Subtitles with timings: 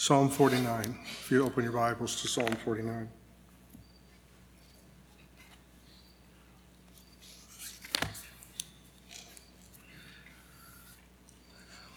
[0.00, 0.96] Psalm 49.
[1.02, 3.08] If you open your Bibles to Psalm 49.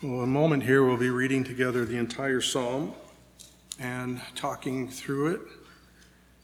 [0.02, 2.96] Well, a moment here, we'll be reading together the entire psalm
[3.80, 5.42] and talking through it.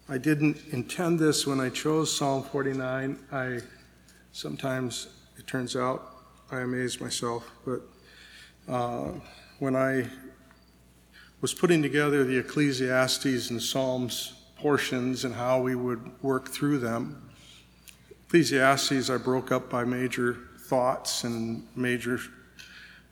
[0.08, 3.18] I didn't intend this when I chose Psalm 49.
[3.32, 3.62] I
[4.32, 5.08] sometimes,
[5.39, 6.18] it turns out,
[6.52, 7.82] I amaze myself, but
[8.68, 9.14] uh,
[9.58, 10.08] when I
[11.42, 17.30] was putting together the Ecclesiastes and Psalms portions and how we would work through them,
[18.28, 22.20] Ecclesiastes I broke up by major thoughts and major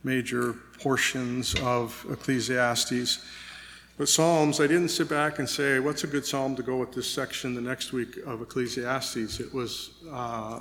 [0.04, 3.26] major portions of Ecclesiastes.
[3.98, 6.94] But Psalms, I didn't sit back and say, what's a good psalm to go with
[6.94, 9.40] this section the next week of Ecclesiastes?
[9.40, 10.60] It was uh,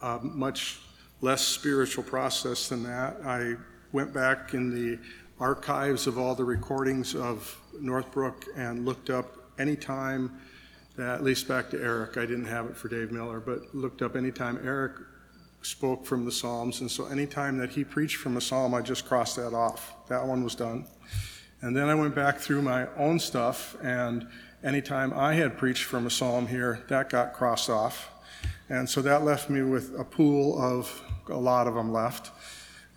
[0.00, 0.78] a much
[1.20, 3.16] less spiritual process than that.
[3.26, 3.56] I
[3.92, 4.98] went back in the
[5.40, 10.38] archives of all the recordings of Northbrook and looked up any time
[10.96, 14.02] that, at least back to Eric, I didn't have it for Dave Miller, but looked
[14.02, 14.92] up any time Eric
[15.62, 16.80] spoke from the Psalms.
[16.80, 19.94] And so anytime that he preached from a Psalm, I just crossed that off.
[20.08, 20.86] That one was done.
[21.60, 24.28] And then I went back through my own stuff, and
[24.62, 28.10] anytime I had preached from a Psalm here, that got crossed off.
[28.68, 32.30] And so that left me with a pool of a lot of them left.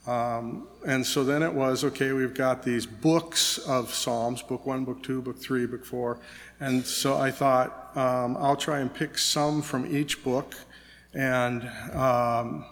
[0.07, 4.83] Um, and so then it was okay, we've got these books of Psalms book one,
[4.83, 6.17] book two, book three, book four.
[6.59, 10.55] And so I thought um, I'll try and pick some from each book
[11.13, 12.65] and, um,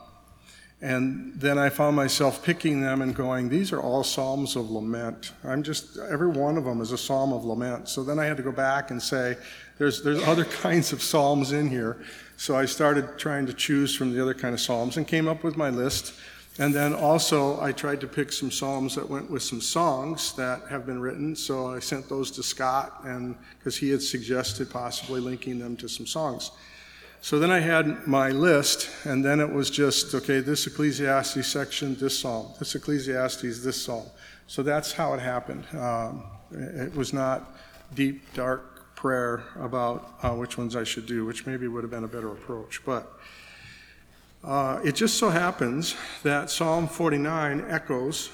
[0.81, 5.33] and then I found myself picking them and going, these are all Psalms of lament.
[5.43, 7.89] I'm just, every one of them is a Psalm of lament.
[7.89, 9.35] So then I had to go back and say,
[9.77, 12.01] there's, there's other kinds of Psalms in here.
[12.37, 15.43] So I started trying to choose from the other kind of Psalms and came up
[15.43, 16.13] with my list.
[16.59, 20.67] And then also, I tried to pick some psalms that went with some songs that
[20.69, 21.33] have been written.
[21.33, 25.87] So I sent those to Scott, and because he had suggested possibly linking them to
[25.87, 26.51] some songs.
[27.21, 31.95] So then I had my list, and then it was just, okay, this Ecclesiastes section,
[31.95, 34.05] this psalm, this Ecclesiastes, this psalm.
[34.47, 35.65] So that's how it happened.
[35.73, 37.57] Um, it was not
[37.93, 42.03] deep, dark prayer about uh, which ones I should do, which maybe would have been
[42.03, 42.83] a better approach.
[42.85, 43.09] But
[44.43, 48.29] uh, it just so happens that Psalm 49 echoes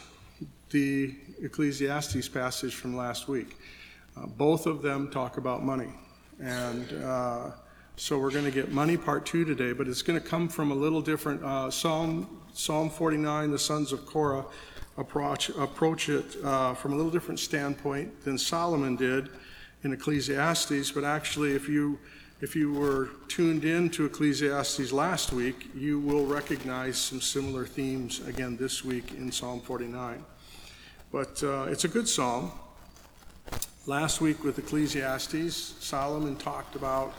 [0.69, 3.57] the Ecclesiastes passage from last week.
[4.15, 5.89] Uh, both of them talk about money.
[6.39, 7.51] And uh,
[7.95, 10.71] so we're going to get money part two today, but it's going to come from
[10.71, 11.43] a little different.
[11.43, 14.45] Uh, Psalm Psalm 49, the sons of Korah
[14.97, 19.29] approach approach it uh, from a little different standpoint than Solomon did
[19.83, 20.91] in Ecclesiastes.
[20.91, 21.99] But actually, if you
[22.41, 28.25] if you were tuned in to Ecclesiastes last week, you will recognize some similar themes
[28.27, 30.23] again this week in Psalm 49.
[31.11, 32.51] But uh, it's a good psalm.
[33.85, 37.13] Last week with Ecclesiastes, Solomon talked about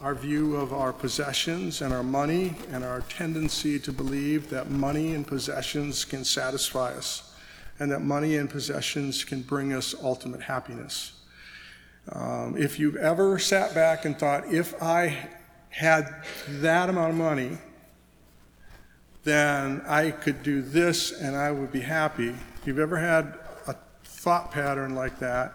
[0.00, 5.14] our view of our possessions and our money and our tendency to believe that money
[5.14, 7.34] and possessions can satisfy us
[7.78, 11.17] and that money and possessions can bring us ultimate happiness.
[12.12, 15.28] Um, if you've ever sat back and thought, if I
[15.70, 17.58] had that amount of money,
[19.24, 22.30] then I could do this and I would be happy.
[22.30, 23.74] If you've ever had a
[24.04, 25.54] thought pattern like that,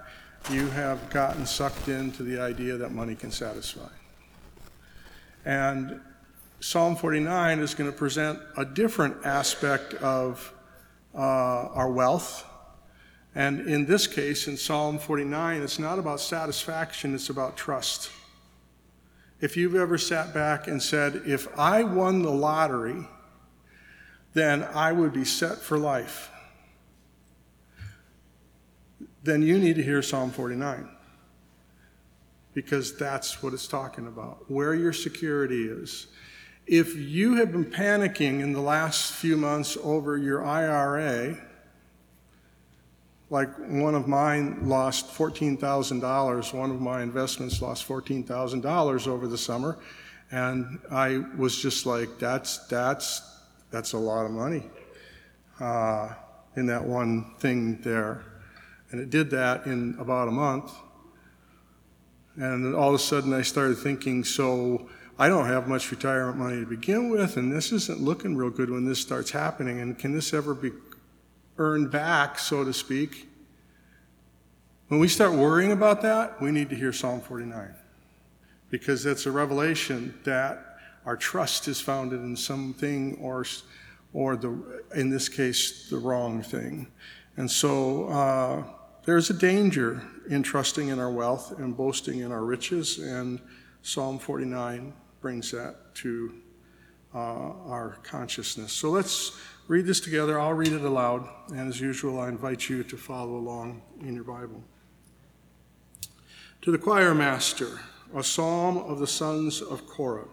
[0.52, 3.90] you have gotten sucked into the idea that money can satisfy.
[5.46, 6.02] And
[6.60, 10.54] Psalm 49 is going to present a different aspect of
[11.16, 12.46] uh, our wealth.
[13.36, 18.12] And in this case, in Psalm 49, it's not about satisfaction, it's about trust.
[19.42, 23.08] If you've ever sat back and said, if I won the lottery,
[24.34, 26.30] then I would be set for life,
[29.24, 30.90] then you need to hear Psalm 49
[32.54, 36.08] because that's what it's talking about where your security is.
[36.68, 41.38] If you have been panicking in the last few months over your IRA,
[43.34, 49.80] like one of mine lost $14,000, one of my investments lost $14,000 over the summer,
[50.30, 53.24] and I was just like, that's, that's,
[53.72, 54.70] that's a lot of money
[55.60, 56.14] uh,
[56.56, 58.24] in that one thing there.
[58.92, 60.72] And it did that in about a month.
[62.36, 64.88] And all of a sudden, I started thinking, so
[65.18, 68.70] I don't have much retirement money to begin with, and this isn't looking real good
[68.70, 69.80] when this starts happening.
[69.80, 70.72] And can this ever be
[71.58, 73.30] earned back, so to speak?
[74.88, 77.74] When we start worrying about that, we need to hear Psalm 49
[78.70, 83.46] because that's a revelation that our trust is founded in something or,
[84.14, 86.88] or the, in this case, the wrong thing.
[87.38, 88.64] And so, uh,
[89.06, 93.42] there's a danger in trusting in our wealth and boasting in our riches, and
[93.82, 96.34] Psalm 49 brings that to
[97.14, 98.72] uh, our consciousness.
[98.72, 99.38] So let's
[99.68, 100.40] read this together.
[100.40, 104.24] I'll read it aloud, and as usual, I invite you to follow along in your
[104.24, 104.64] Bible.
[106.64, 107.82] To the choir master,
[108.16, 110.30] a psalm of the sons of Korah.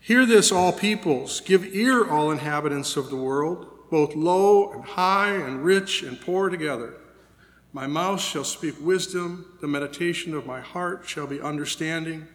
[0.00, 1.40] Hear this, all peoples.
[1.40, 6.48] Give ear, all inhabitants of the world, both low and high, and rich and poor
[6.48, 6.94] together.
[7.72, 12.28] My mouth shall speak wisdom, the meditation of my heart shall be understanding.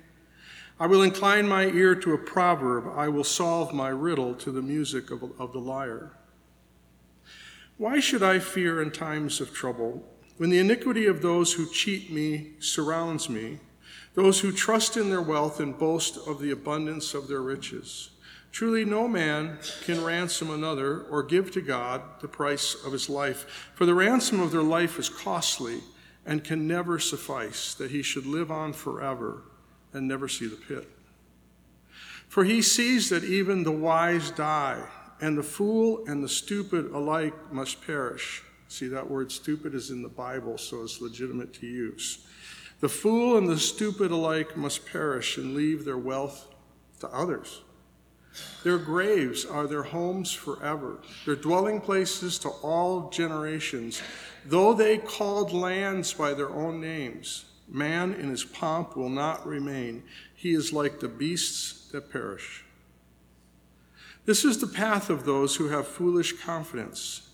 [0.78, 4.62] I will incline my ear to a proverb, I will solve my riddle to the
[4.62, 6.12] music of, of the lyre.
[7.78, 10.04] Why should I fear in times of trouble,
[10.38, 13.60] when the iniquity of those who cheat me surrounds me,
[14.16, 18.10] those who trust in their wealth and boast of the abundance of their riches?
[18.52, 23.72] Truly, no man can ransom another or give to God the price of his life,
[23.74, 25.82] for the ransom of their life is costly
[26.26, 29.42] and can never suffice, that he should live on forever
[29.92, 30.88] and never see the pit.
[32.28, 34.88] For he sees that even the wise die,
[35.20, 38.44] and the fool and the stupid alike must perish.
[38.74, 42.26] See, that word stupid is in the Bible, so it's legitimate to use.
[42.80, 46.48] The fool and the stupid alike must perish and leave their wealth
[47.02, 47.62] to others.
[48.64, 54.02] Their graves are their homes forever, their dwelling places to all generations.
[54.44, 60.02] Though they called lands by their own names, man in his pomp will not remain.
[60.34, 62.64] He is like the beasts that perish.
[64.26, 67.30] This is the path of those who have foolish confidence.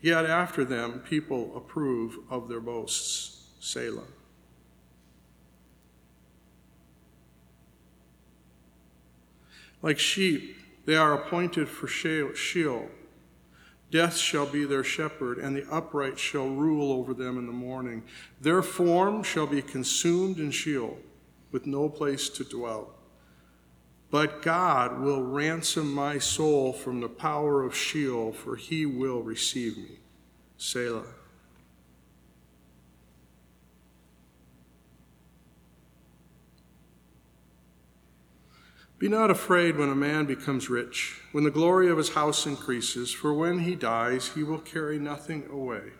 [0.00, 3.36] Yet after them, people approve of their boasts.
[3.60, 4.04] Selah.
[9.82, 10.56] Like sheep,
[10.86, 12.88] they are appointed for Sheol.
[13.90, 18.04] Death shall be their shepherd, and the upright shall rule over them in the morning.
[18.40, 20.98] Their form shall be consumed in Sheol,
[21.50, 22.94] with no place to dwell.
[24.10, 29.76] But God will ransom my soul from the power of Sheol, for he will receive
[29.76, 30.00] me.
[30.56, 31.04] Selah.
[38.98, 43.10] Be not afraid when a man becomes rich, when the glory of his house increases,
[43.10, 45.92] for when he dies, he will carry nothing away.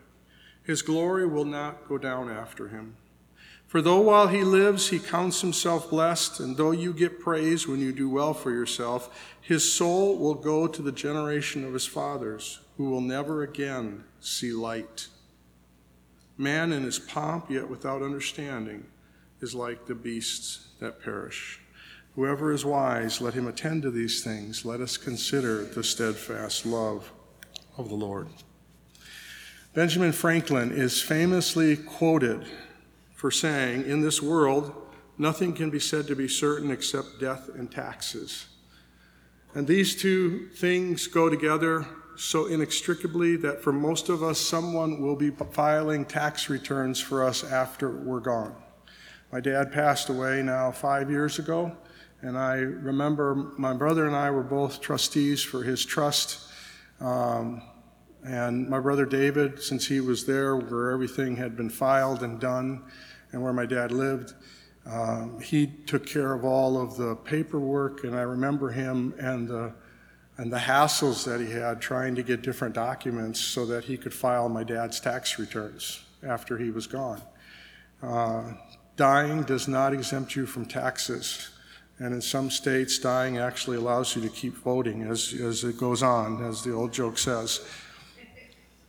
[0.63, 2.97] His glory will not go down after him.
[3.71, 7.79] For though while he lives he counts himself blessed, and though you get praise when
[7.79, 12.59] you do well for yourself, his soul will go to the generation of his fathers,
[12.75, 15.07] who will never again see light.
[16.37, 18.87] Man in his pomp, yet without understanding,
[19.39, 21.61] is like the beasts that perish.
[22.15, 24.65] Whoever is wise, let him attend to these things.
[24.65, 27.13] Let us consider the steadfast love
[27.77, 28.27] of the Lord.
[29.73, 32.45] Benjamin Franklin is famously quoted
[33.21, 34.73] for saying, In this world,
[35.19, 38.47] nothing can be said to be certain except death and taxes.
[39.53, 41.85] And these two things go together
[42.15, 47.43] so inextricably that for most of us, someone will be filing tax returns for us
[47.43, 48.55] after we're gone.
[49.31, 51.77] My dad passed away now five years ago.
[52.23, 56.39] And I remember my brother and I were both trustees for his trust.
[56.99, 57.61] Um,
[58.23, 62.81] and my brother David, since he was there where everything had been filed and done
[63.31, 64.33] and where my dad lived,
[64.85, 68.03] um, he took care of all of the paperwork.
[68.03, 69.73] And I remember him and the,
[70.37, 74.13] and the hassles that he had trying to get different documents so that he could
[74.13, 77.21] file my dad's tax returns after he was gone.
[78.01, 78.53] Uh,
[78.95, 81.49] dying does not exempt you from taxes.
[81.99, 86.01] And in some states, dying actually allows you to keep voting as, as it goes
[86.01, 87.63] on, as the old joke says.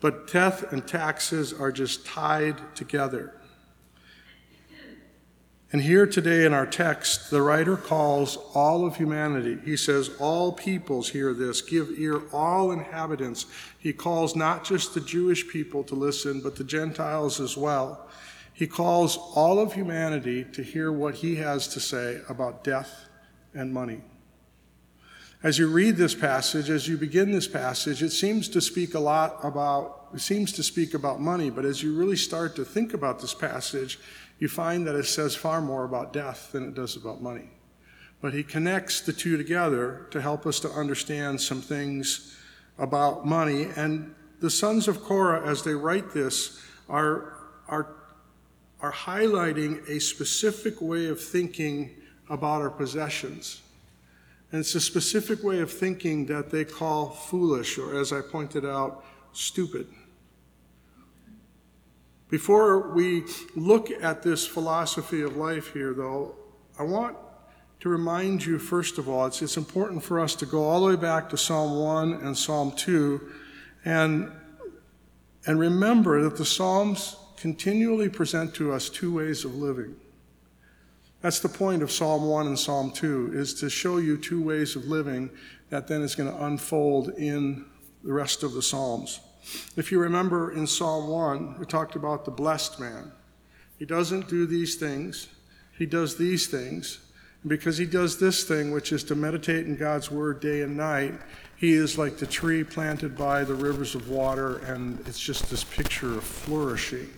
[0.01, 3.35] But death and taxes are just tied together.
[5.73, 9.59] And here today in our text, the writer calls all of humanity.
[9.65, 13.47] He says, All peoples hear this, give ear, all inhabitants.
[13.79, 18.07] He calls not just the Jewish people to listen, but the Gentiles as well.
[18.53, 23.09] He calls all of humanity to hear what he has to say about death
[23.55, 24.03] and money.
[25.43, 29.01] As you read this passage, as you begin this passage, it seems to speak a
[29.01, 32.93] lot about, it seems to speak about money, but as you really start to think
[32.93, 33.99] about this passage,
[34.39, 37.51] you find that it says far more about death than it does about money.
[38.21, 42.37] But he connects the two together to help us to understand some things
[42.79, 43.69] about money.
[43.77, 47.35] And the sons of Korah, as they write this, are,
[47.69, 47.97] are
[48.83, 51.91] are highlighting a specific way of thinking
[52.29, 53.63] about our possessions.
[54.51, 58.67] And it's a specific way of thinking that they call foolish, or as I pointed
[58.67, 59.87] out, stupid.
[62.33, 63.25] Before we
[63.55, 66.35] look at this philosophy of life here, though,
[66.79, 67.15] I want
[67.81, 70.87] to remind you, first of all, it's, it's important for us to go all the
[70.87, 73.21] way back to Psalm 1 and Psalm 2
[73.85, 74.33] and,
[75.45, 79.95] and remember that the Psalms continually present to us two ways of living.
[81.21, 84.75] That's the point of Psalm 1 and Psalm 2, is to show you two ways
[84.75, 85.29] of living
[85.69, 87.67] that then is going to unfold in
[88.03, 89.21] the rest of the Psalms.
[89.77, 93.13] If you remember in Psalm 1, we talked about the blessed man.
[93.79, 95.29] He doesn't do these things,
[95.77, 96.99] he does these things.
[97.43, 100.77] And because he does this thing, which is to meditate in God's word day and
[100.77, 101.15] night,
[101.57, 105.65] he is like the tree planted by the rivers of water, and it's just this
[105.65, 107.11] picture of flourishing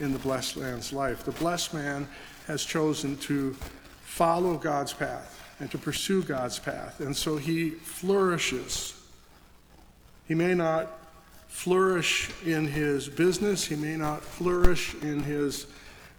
[0.00, 1.24] in the blessed man's life.
[1.24, 2.08] The blessed man
[2.46, 3.54] has chosen to
[4.02, 8.94] follow God's path and to pursue God's path, and so he flourishes.
[10.26, 10.97] He may not
[11.48, 15.66] flourish in his business, he may not flourish in his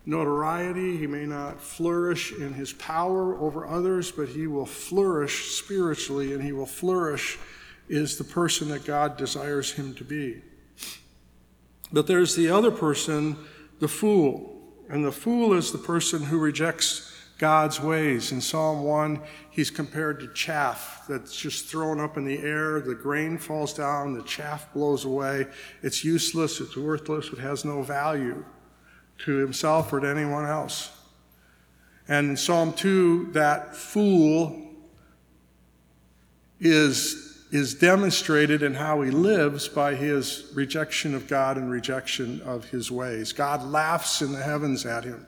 [0.05, 6.33] notoriety, he may not flourish in his power over others, but he will flourish spiritually
[6.33, 7.37] and he will flourish
[7.87, 10.41] is the person that God desires him to be.
[11.91, 13.37] But there's the other person,
[13.79, 14.57] the fool.
[14.89, 17.08] And the fool is the person who rejects
[17.39, 18.33] God's ways.
[18.33, 22.81] In Psalm 1, he's compared to chaff that's just thrown up in the air.
[22.81, 25.47] The grain falls down, the chaff blows away.
[25.81, 28.43] It's useless, it's worthless, it has no value
[29.19, 30.91] to himself or to anyone else.
[32.09, 34.67] And in Psalm 2, that fool
[36.59, 42.65] is is demonstrated in how he lives by his rejection of God and rejection of
[42.65, 43.33] his ways.
[43.33, 45.25] God laughs in the heavens at him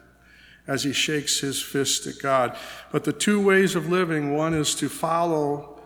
[0.67, 2.57] as he shakes his fist at God.
[2.91, 5.81] But the two ways of living one is to follow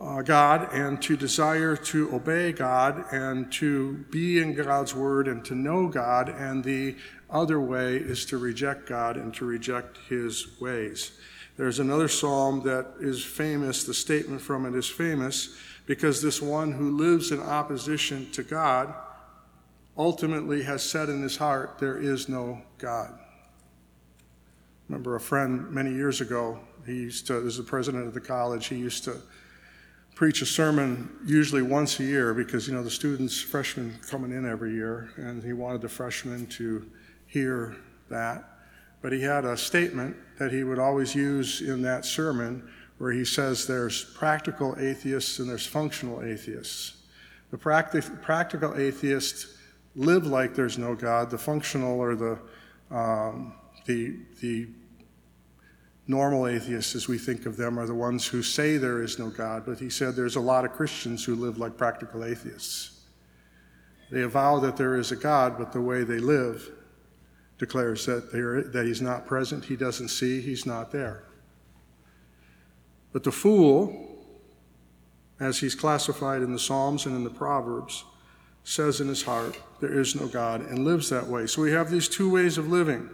[0.00, 5.44] uh, God and to desire to obey God and to be in God's word and
[5.46, 6.96] to know God, and the
[7.30, 11.12] other way is to reject God and to reject his ways.
[11.56, 16.72] There's another psalm that is famous, the statement from it is famous, because this one
[16.72, 18.94] who lives in opposition to God
[19.96, 23.18] ultimately has said in his heart, There is no God.
[24.88, 28.66] Remember a friend many years ago, he used to, as the president of the college,
[28.66, 29.16] he used to
[30.14, 34.48] preach a sermon usually once a year because, you know, the students, freshmen coming in
[34.48, 36.84] every year, and he wanted the freshmen to
[37.26, 37.76] hear
[38.08, 38.44] that.
[39.00, 43.24] But he had a statement that he would always use in that sermon where he
[43.24, 46.94] says there's practical atheists and there's functional atheists.
[47.50, 49.56] The practi- practical atheists
[49.94, 51.30] live like there's no God.
[51.30, 52.38] The functional or the,
[52.90, 53.54] um,
[53.86, 54.68] the, the
[56.08, 59.28] normal atheists, as we think of them, are the ones who say there is no
[59.28, 59.64] God.
[59.66, 63.02] But he said there's a lot of Christians who live like practical atheists.
[64.10, 66.70] They avow that there is a God, but the way they live
[67.58, 71.24] declares that, that he's not present, he doesn't see, he's not there.
[73.12, 74.24] But the fool,
[75.38, 78.04] as he's classified in the Psalms and in the Proverbs,
[78.64, 81.46] says in his heart, There is no God, and lives that way.
[81.46, 83.10] So we have these two ways of living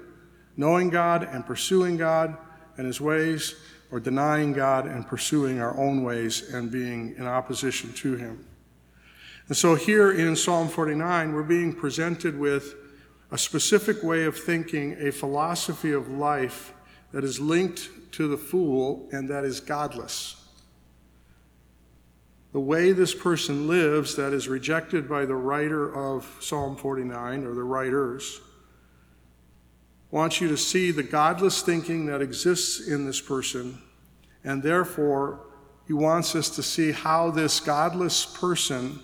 [0.57, 2.37] knowing God and pursuing God
[2.76, 3.54] and his ways,
[3.90, 8.47] or denying God and pursuing our own ways and being in opposition to him.
[9.49, 12.75] And so here in Psalm 49, we're being presented with
[13.31, 16.73] a specific way of thinking, a philosophy of life
[17.12, 20.37] that is linked to the fool and that is godless.
[22.52, 27.54] The way this person lives that is rejected by the writer of Psalm 49 or
[27.54, 28.40] the writers
[30.14, 33.76] wants you to see the godless thinking that exists in this person,
[34.44, 35.40] and therefore
[35.88, 39.00] he wants us to see how this godless person,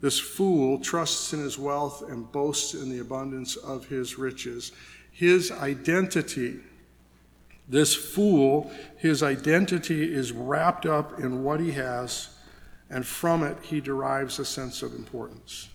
[0.00, 4.72] this fool, trusts in his wealth and boasts in the abundance of his riches.
[5.12, 6.60] His identity
[7.68, 12.30] this fool, his identity is wrapped up in what he has,
[12.88, 15.68] and from it he derives a sense of importance.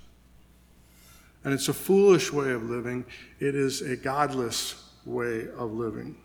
[1.43, 3.05] And it's a foolish way of living,
[3.39, 6.15] it is a godless way of living.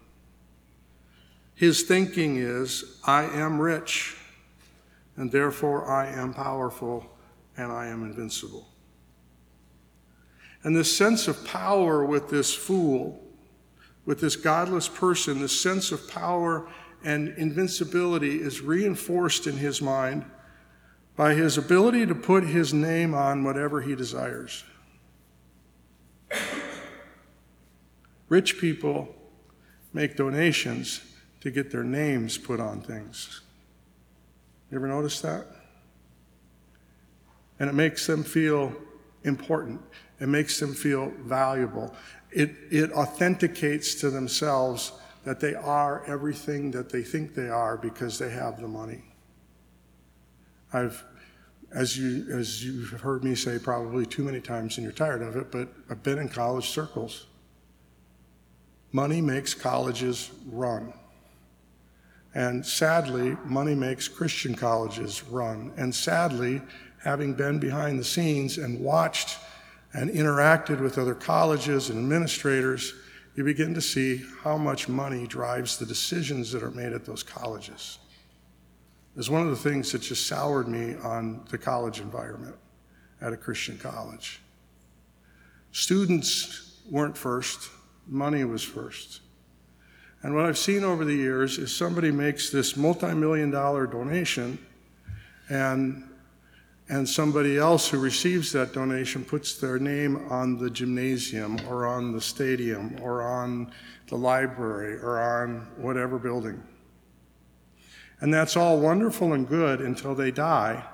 [1.54, 4.16] His thinking is, I am rich,
[5.16, 7.04] and therefore I am powerful,
[7.56, 8.68] and I am invincible.
[10.62, 13.28] And this sense of power with this fool
[14.08, 16.66] with this godless person, this sense of power
[17.04, 20.24] and invincibility is reinforced in his mind
[21.14, 24.64] by his ability to put his name on whatever he desires.
[28.28, 29.14] Rich people
[29.92, 31.00] make donations
[31.40, 33.40] to get their names put on things.
[34.70, 35.46] You ever notice that?
[37.58, 38.72] And it makes them feel
[39.24, 39.80] important.
[40.20, 41.94] It makes them feel valuable.
[42.30, 44.92] It, it authenticates to themselves
[45.24, 49.02] that they are everything that they think they are because they have the money.
[50.72, 51.02] I've,
[51.74, 55.36] as you, as you've heard me say probably too many times and you're tired of
[55.36, 57.26] it, but I've been in college circles.
[58.92, 60.92] Money makes colleges run.
[62.34, 65.72] And sadly, money makes Christian colleges run.
[65.76, 66.62] And sadly,
[67.02, 69.38] having been behind the scenes and watched
[69.92, 72.94] and interacted with other colleges and administrators,
[73.34, 77.22] you begin to see how much money drives the decisions that are made at those
[77.22, 77.98] colleges.
[79.18, 82.54] It's one of the things that just soured me on the college environment
[83.20, 84.40] at a Christian college.
[85.72, 87.68] Students weren't first,
[88.06, 89.20] money was first.
[90.22, 94.56] And what I've seen over the years is somebody makes this multi million dollar donation,
[95.48, 96.04] and,
[96.88, 102.12] and somebody else who receives that donation puts their name on the gymnasium or on
[102.12, 103.72] the stadium or on
[104.10, 106.62] the library or on whatever building.
[108.20, 110.84] And that's all wonderful and good until they die.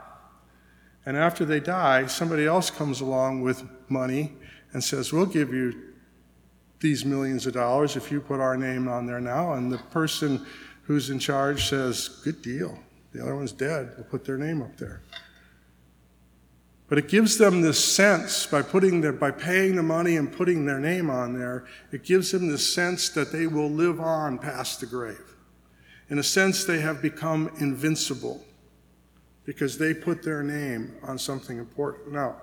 [1.06, 4.32] And after they die, somebody else comes along with money
[4.72, 5.94] and says, We'll give you
[6.80, 9.54] these millions of dollars if you put our name on there now.
[9.54, 10.44] And the person
[10.82, 12.78] who's in charge says, Good deal.
[13.12, 13.92] The other one's dead.
[13.96, 15.00] We'll put their name up there.
[16.88, 20.66] But it gives them this sense by putting their, by paying the money and putting
[20.66, 24.80] their name on there, it gives them this sense that they will live on past
[24.80, 25.33] the grave.
[26.14, 28.40] In a sense, they have become invincible
[29.44, 32.12] because they put their name on something important.
[32.12, 32.36] Now,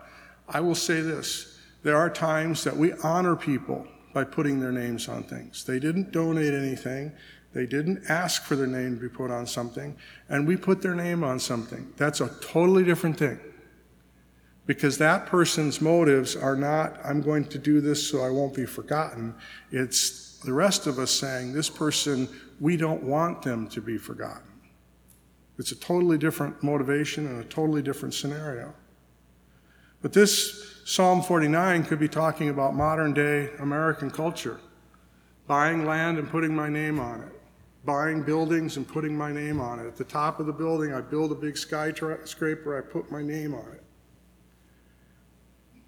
[0.49, 5.07] I will say this there are times that we honor people by putting their names
[5.07, 5.63] on things.
[5.63, 7.13] They didn't donate anything,
[7.53, 9.95] they didn't ask for their name to be put on something,
[10.27, 11.93] and we put their name on something.
[11.95, 13.39] That's a totally different thing.
[14.65, 18.65] Because that person's motives are not, I'm going to do this so I won't be
[18.65, 19.33] forgotten.
[19.71, 22.27] It's the rest of us saying, this person,
[22.61, 24.43] we don't want them to be forgotten.
[25.57, 28.73] It's a totally different motivation and a totally different scenario.
[30.01, 34.59] But this Psalm 49 could be talking about modern day American culture
[35.47, 37.41] buying land and putting my name on it,
[37.83, 39.87] buying buildings and putting my name on it.
[39.87, 43.53] At the top of the building, I build a big skyscraper, I put my name
[43.53, 43.83] on it.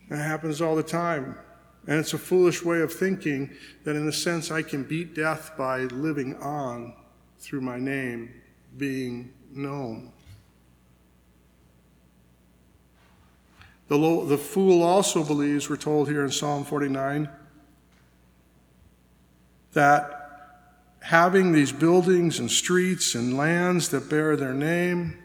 [0.09, 1.37] That happens all the time.
[1.85, 3.51] And it's a foolish way of thinking
[3.83, 6.93] that, in a sense, I can beat death by living on
[7.39, 8.33] through my name
[8.77, 10.11] being known.
[13.89, 17.29] The, lo- the fool also believes, we're told here in Psalm 49,
[19.73, 20.23] that
[21.01, 25.17] having these buildings and streets and lands that bear their name,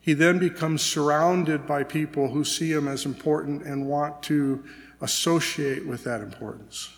[0.00, 4.64] he then becomes surrounded by people who see him as important and want to
[5.00, 6.90] associate with that importance.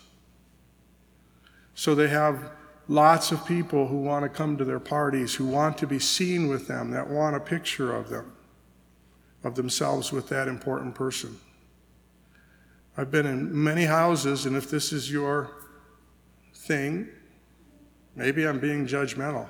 [1.75, 2.51] So they have
[2.87, 6.47] lots of people who want to come to their parties, who want to be seen
[6.47, 8.33] with them, that want a picture of them
[9.43, 11.39] of themselves with that important person.
[12.97, 15.49] I've been in many houses, and if this is your
[16.53, 17.07] thing,
[18.15, 19.47] maybe I'm being judgmental,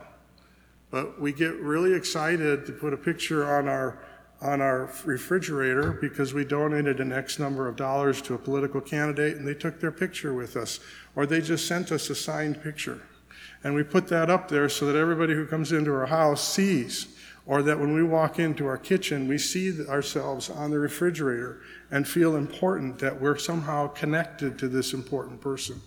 [0.92, 4.00] but we get really excited to put a picture on our
[4.42, 9.38] on our refrigerator because we donated an X number of dollars to a political candidate
[9.38, 10.80] and they took their picture with us,
[11.16, 13.02] or they just sent us a signed picture.
[13.64, 17.16] And we put that up there so that everybody who comes into our house sees
[17.46, 22.08] or that when we walk into our kitchen, we see ourselves on the refrigerator and
[22.08, 25.82] feel important that we're somehow connected to this important person.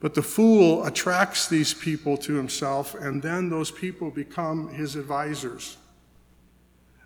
[0.00, 5.78] But the fool attracts these people to himself, and then those people become his advisors.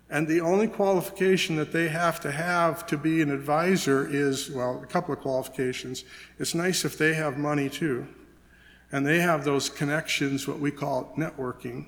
[0.09, 4.81] And the only qualification that they have to have to be an advisor is, well,
[4.81, 6.03] a couple of qualifications.
[6.39, 8.07] It's nice if they have money too,
[8.91, 11.85] and they have those connections, what we call networking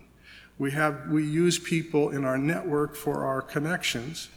[0.61, 4.29] we, have, we use people in our network for our connections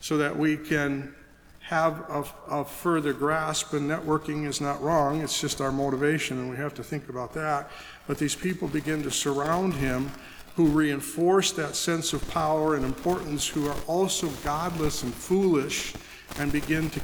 [0.00, 1.14] so that we can
[1.60, 6.50] have a, a, further grasp, and networking is not wrong, it's just our motivation, and
[6.50, 7.70] we have to think about that.
[8.08, 10.10] But these people begin to surround him
[10.56, 15.94] who reinforce that sense of power and importance, who are also godless and foolish,
[16.38, 17.00] and begin to,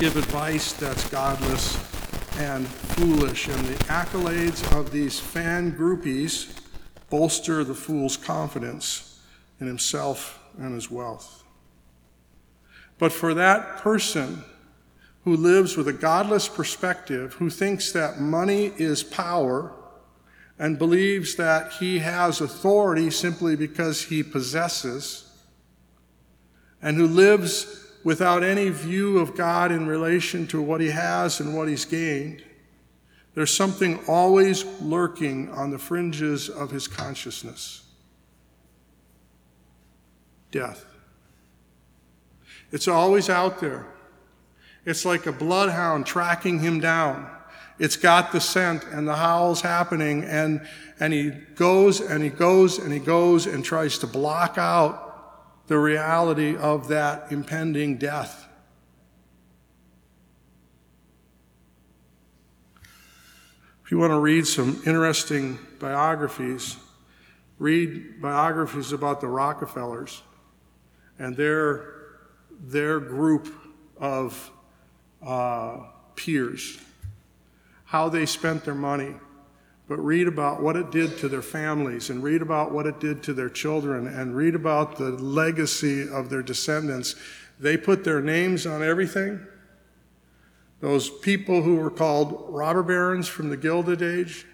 [0.00, 1.76] give advice that's godless
[2.38, 3.46] and foolish.
[3.46, 6.58] And the accolades of these fan groupies
[7.08, 9.20] bolster the fool's confidence
[9.60, 11.44] in himself and his wealth.
[12.98, 14.42] But for that person
[15.24, 19.72] who lives with a godless perspective, who thinks that money is power,
[20.58, 25.28] and believes that he has authority simply because he possesses,
[26.80, 31.56] and who lives without any view of God in relation to what he has and
[31.56, 32.42] what he's gained,
[33.34, 37.82] there's something always lurking on the fringes of his consciousness
[40.50, 40.84] death.
[42.70, 43.86] It's always out there.
[44.84, 47.28] It's like a bloodhound tracking him down.
[47.78, 50.66] It's got the scent and the howls happening, and,
[51.00, 55.78] and he goes and he goes and he goes and tries to block out the
[55.78, 58.46] reality of that impending death.
[63.84, 66.76] If you want to read some interesting biographies,
[67.58, 70.22] read biographies about the Rockefellers
[71.18, 71.94] and their,
[72.60, 73.48] their group
[73.96, 74.50] of
[75.24, 75.78] uh,
[76.16, 76.78] peers,
[77.92, 79.14] how they spent their money.
[79.86, 83.22] But read about what it did to their families and read about what it did
[83.24, 87.16] to their children and read about the legacy of their descendants.
[87.60, 89.46] They put their names on everything
[90.80, 94.46] those people who were called robber barons from the Gilded Age,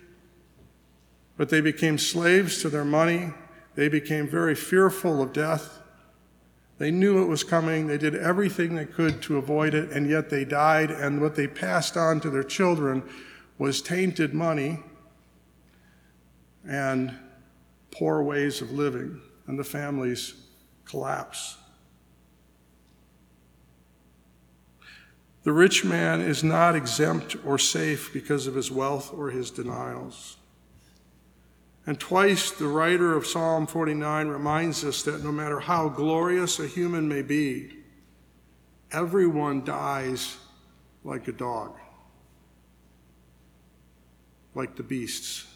[1.38, 3.33] but they became slaves to their money.
[3.77, 5.79] They became very fearful of death.
[6.77, 7.87] They knew it was coming.
[7.87, 10.90] They did everything they could to avoid it, and yet they died.
[10.90, 13.03] And what they passed on to their children
[13.58, 14.78] was tainted money
[16.66, 17.14] and
[17.90, 20.34] poor ways of living, and the families
[20.84, 21.56] collapse.
[25.42, 30.36] The rich man is not exempt or safe because of his wealth or his denials.
[31.86, 36.66] And twice the writer of Psalm 49 reminds us that no matter how glorious a
[36.66, 37.72] human may be,
[38.92, 40.36] everyone dies
[41.02, 41.78] like a dog,
[44.54, 45.46] like the beasts.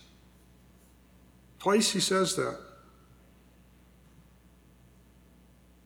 [1.58, 2.58] Twice he says that.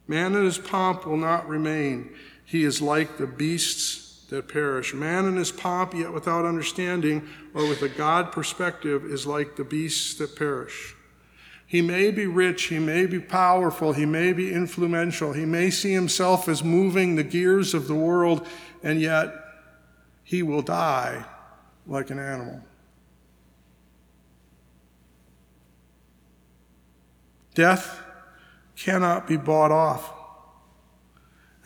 [0.09, 2.14] Man in his pomp will not remain.
[2.45, 4.95] He is like the beasts that perish.
[4.95, 9.64] Man in his pomp, yet without understanding, or with a God perspective, is like the
[9.64, 10.95] beasts that perish.
[11.66, 15.92] He may be rich, he may be powerful, he may be influential, he may see
[15.92, 18.47] himself as moving the gears of the world,
[18.85, 19.35] and yet
[20.23, 21.25] he will die
[21.87, 22.62] like an animal.
[27.57, 28.03] Death
[28.77, 30.12] cannot be bought off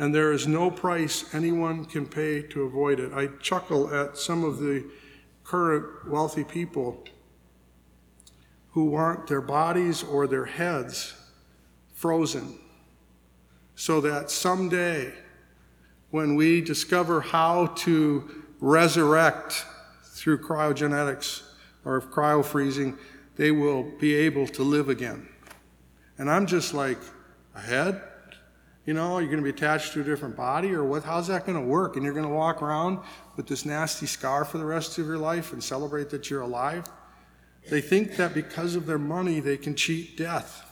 [0.00, 3.12] and there is no price anyone can pay to avoid it.
[3.12, 4.82] I chuckle at some of the
[5.44, 7.04] current wealthy people
[8.70, 11.12] who want their bodies or their heads
[11.92, 12.58] frozen
[13.74, 15.12] so that someday
[16.10, 19.66] when we discover how to resurrect
[20.04, 21.42] through cryogenetics
[21.84, 22.96] or cryofreezing,
[23.36, 25.29] they will be able to live again.
[26.20, 26.98] And I'm just like,
[27.54, 28.02] a head?
[28.84, 31.02] You know, you're going to be attached to a different body, or what?
[31.02, 31.96] How's that going to work?
[31.96, 32.98] And you're going to walk around
[33.36, 36.84] with this nasty scar for the rest of your life and celebrate that you're alive?
[37.70, 40.69] They think that because of their money, they can cheat death.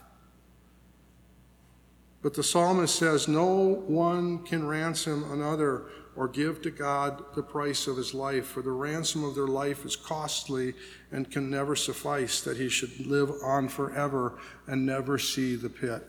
[2.22, 7.86] But the psalmist says, No one can ransom another or give to God the price
[7.86, 10.74] of his life, for the ransom of their life is costly
[11.12, 16.04] and can never suffice, that he should live on forever and never see the pit.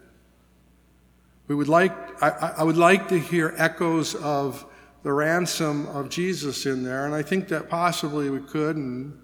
[1.48, 1.94] We would like,
[2.24, 4.66] I, I would like to hear echoes of
[5.04, 9.16] the ransom of Jesus in there, and I think that possibly we could, and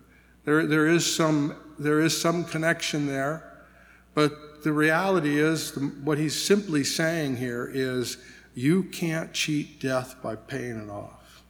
[0.43, 3.65] there, there, is, some, there is some connection there.
[4.13, 8.17] But the reality is, what he's simply saying here is,
[8.55, 11.43] you can't cheat death by paying it off.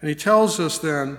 [0.00, 1.18] And he tells us then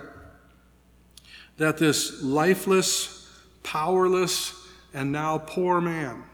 [1.56, 3.30] that this lifeless,
[3.62, 4.54] powerless,
[4.92, 6.24] and now poor man.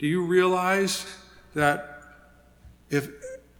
[0.00, 1.06] Do you realize
[1.54, 2.02] that
[2.90, 3.08] if,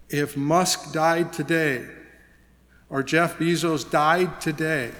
[0.08, 1.86] if Musk died today,
[2.90, 4.90] or Jeff Bezos died today,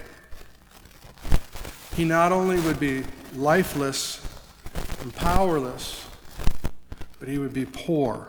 [1.95, 3.03] he not only would be
[3.35, 4.21] lifeless
[5.01, 6.05] and powerless,
[7.19, 8.27] but he would be poor.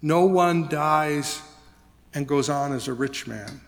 [0.00, 1.42] No one dies
[2.14, 3.60] and goes on as a rich man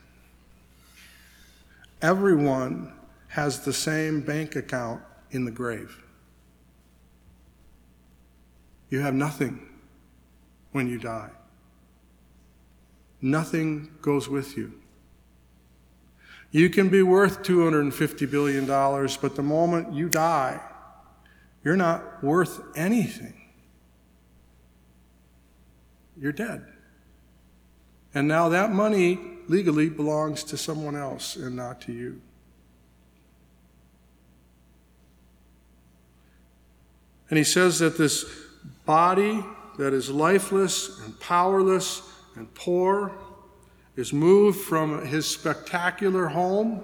[2.04, 2.92] everyone
[3.28, 6.04] has the same bank account in the grave.
[8.90, 9.66] You have nothing
[10.72, 11.30] when you die.
[13.22, 14.74] Nothing goes with you.
[16.54, 20.60] You can be worth $250 billion, but the moment you die,
[21.64, 23.34] you're not worth anything.
[26.16, 26.64] You're dead.
[28.14, 32.20] And now that money legally belongs to someone else and not to you.
[37.30, 38.24] And he says that this
[38.86, 39.42] body
[39.76, 42.00] that is lifeless and powerless
[42.36, 43.12] and poor
[43.96, 46.82] is moved from his spectacular home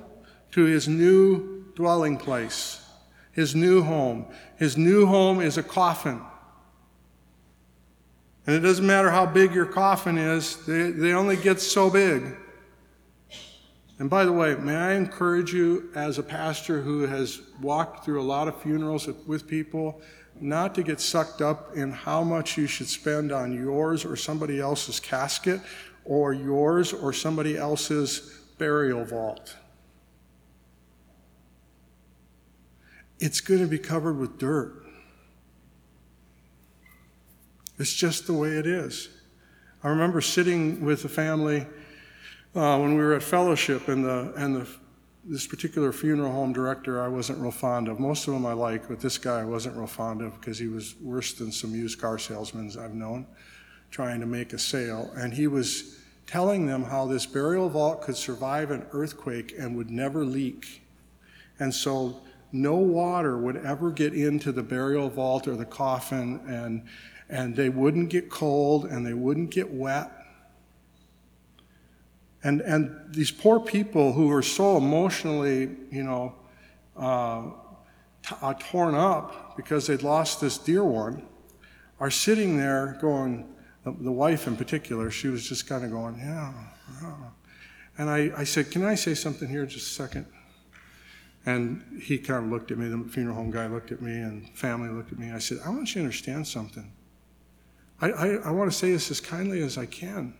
[0.52, 2.84] to his new dwelling place,
[3.32, 4.26] his new home.
[4.56, 6.20] His new home is a coffin.
[8.46, 12.36] And it doesn't matter how big your coffin is, they, they only get so big.
[13.98, 18.20] And by the way, may I encourage you, as a pastor who has walked through
[18.20, 20.00] a lot of funerals with people,
[20.40, 24.58] not to get sucked up in how much you should spend on yours or somebody
[24.58, 25.60] else's casket
[26.04, 29.56] or yours or somebody else's burial vault.
[33.18, 34.82] It's going to be covered with dirt.
[37.78, 39.08] It's just the way it is.
[39.82, 41.66] I remember sitting with a family
[42.54, 44.68] uh, when we were at fellowship, and the and the
[45.24, 48.00] this particular funeral home director I wasn't real fond of.
[48.00, 50.68] Most of them I like, but this guy I wasn't real fond of because he
[50.68, 53.26] was worse than some used car salesmen I've known,
[53.90, 55.10] trying to make a sale.
[55.16, 59.90] And he was telling them how this burial vault could survive an earthquake and would
[59.90, 60.82] never leak.
[61.58, 62.20] And so
[62.52, 66.84] no water would ever get into the burial vault or the coffin, and,
[67.28, 70.20] and they wouldn't get cold and they wouldn't get wet
[72.42, 76.34] and, and these poor people who are so emotionally, you know,
[76.96, 77.42] uh,
[78.22, 81.22] t- uh, torn up because they'd lost this dear one
[81.98, 83.46] are sitting there going,
[83.84, 86.52] the, wife in particular, she was just kind of going, yeah,
[87.02, 87.14] yeah.
[87.98, 90.26] And I, I said, Can I say something here just a second?
[91.46, 94.48] And he kind of looked at me, the funeral home guy looked at me, and
[94.50, 95.32] family looked at me.
[95.32, 96.92] I said, I want you to understand something.
[98.00, 100.34] I, I, I want to say this as kindly as I can.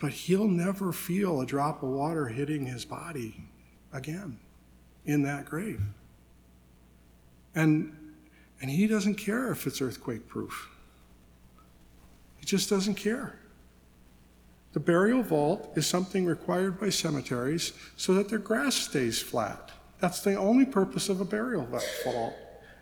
[0.00, 3.44] But he'll never feel a drop of water hitting his body
[3.92, 4.38] again
[5.04, 5.80] in that grave.
[7.54, 8.14] And,
[8.60, 10.68] and he doesn't care if it's earthquake proof.
[12.48, 13.34] Just doesn't care.
[14.72, 19.70] The burial vault is something required by cemeteries so that their grass stays flat.
[20.00, 22.32] That's the only purpose of a burial vault.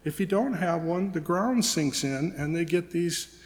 [0.05, 3.41] If you don't have one, the ground sinks in and they get these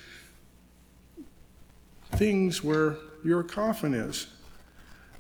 [2.16, 4.26] things where your coffin is.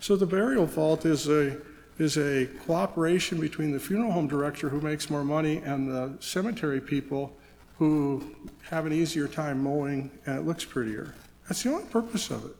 [0.00, 1.56] So the burial vault is a
[1.98, 6.80] is a cooperation between the funeral home director who makes more money and the cemetery
[6.80, 7.34] people
[7.80, 8.22] who
[8.68, 11.14] have an easier time mowing and it looks prettier.
[11.48, 12.54] That's the only purpose of it.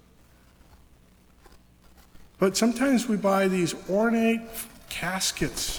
[2.38, 4.40] But sometimes we buy these ornate
[4.88, 5.78] caskets.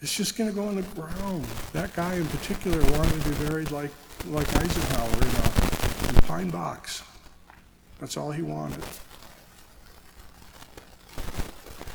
[0.00, 1.44] It's just going to go in the ground.
[1.74, 3.90] That guy in particular wanted to be buried like,
[4.28, 7.02] like Eisenhower in a, in a pine box.
[8.00, 8.82] That's all he wanted.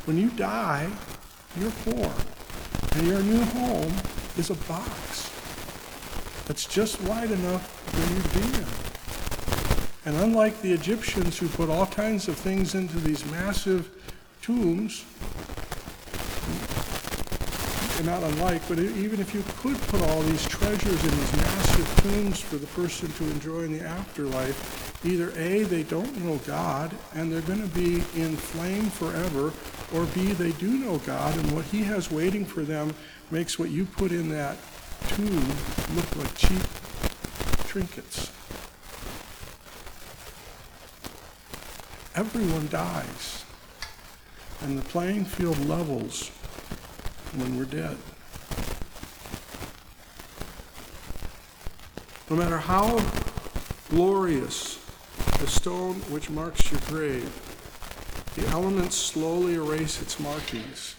[0.06, 0.88] When you die,
[1.60, 2.12] you're poor,
[2.93, 3.93] and your new home
[4.38, 5.20] is a box
[6.52, 10.14] that's just wide enough for you to be in.
[10.14, 13.90] And unlike the Egyptians who put all kinds of things into these massive
[14.42, 15.06] tombs,
[17.98, 22.04] and not unlike, but even if you could put all these treasures in these massive
[22.04, 26.92] tombs for the person to enjoy in the afterlife, either A, they don't know God
[27.16, 29.54] and they're going to be in flame forever,
[29.94, 32.94] or B, they do know God and what He has waiting for them
[33.30, 34.58] makes what you put in that
[35.10, 35.56] tube
[35.96, 36.64] look like cheap
[37.68, 38.32] trinkets.
[42.16, 43.46] Everyone dies,
[44.62, 46.30] and the playing field levels
[47.36, 47.98] when we're dead.
[52.30, 53.00] No matter how
[53.90, 54.80] glorious
[55.40, 57.30] the stone which marks your grave.
[58.36, 60.96] The elements slowly erase its markings,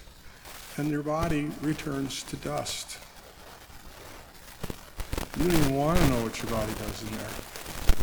[0.76, 2.98] and your body returns to dust.
[5.38, 7.30] You don't even want to know what your body does in there.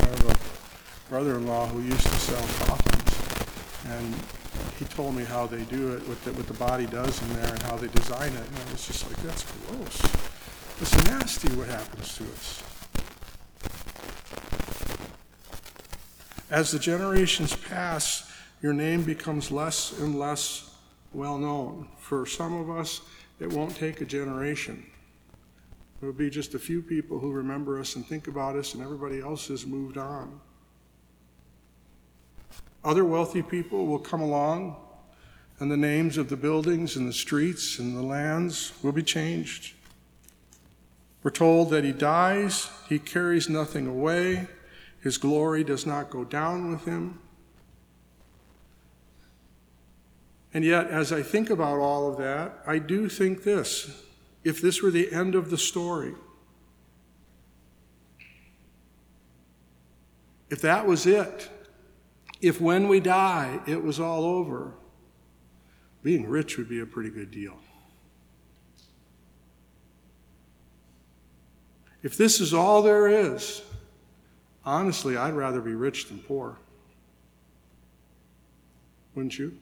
[0.02, 4.16] I have a brother in law who used to sell coffins, and
[4.80, 7.54] he told me how they do it, what the, what the body does in there,
[7.54, 8.48] and how they design it.
[8.48, 10.02] And I was just like, that's gross.
[10.82, 12.64] It's nasty what happens to us.
[16.50, 20.74] As the generations pass, your name becomes less and less
[21.14, 21.90] well known.
[22.00, 23.02] For some of us,
[23.40, 24.84] it won't take a generation.
[26.02, 29.20] Will be just a few people who remember us and think about us, and everybody
[29.20, 30.40] else has moved on.
[32.84, 34.78] Other wealthy people will come along,
[35.60, 39.74] and the names of the buildings and the streets and the lands will be changed.
[41.22, 44.48] We're told that he dies, he carries nothing away,
[45.02, 47.20] his glory does not go down with him.
[50.54, 54.04] And yet, as I think about all of that, I do think this
[54.44, 56.14] if this were the end of the story,
[60.50, 61.50] if that was it,
[62.42, 64.74] if when we die it was all over,
[66.02, 67.58] being rich would be a pretty good deal.
[72.02, 73.62] If this is all there is,
[74.64, 76.58] honestly, I'd rather be rich than poor.
[79.16, 79.58] Wouldn't you?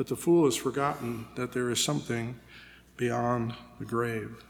[0.00, 2.40] But the fool has forgotten that there is something
[2.96, 4.42] beyond the grave.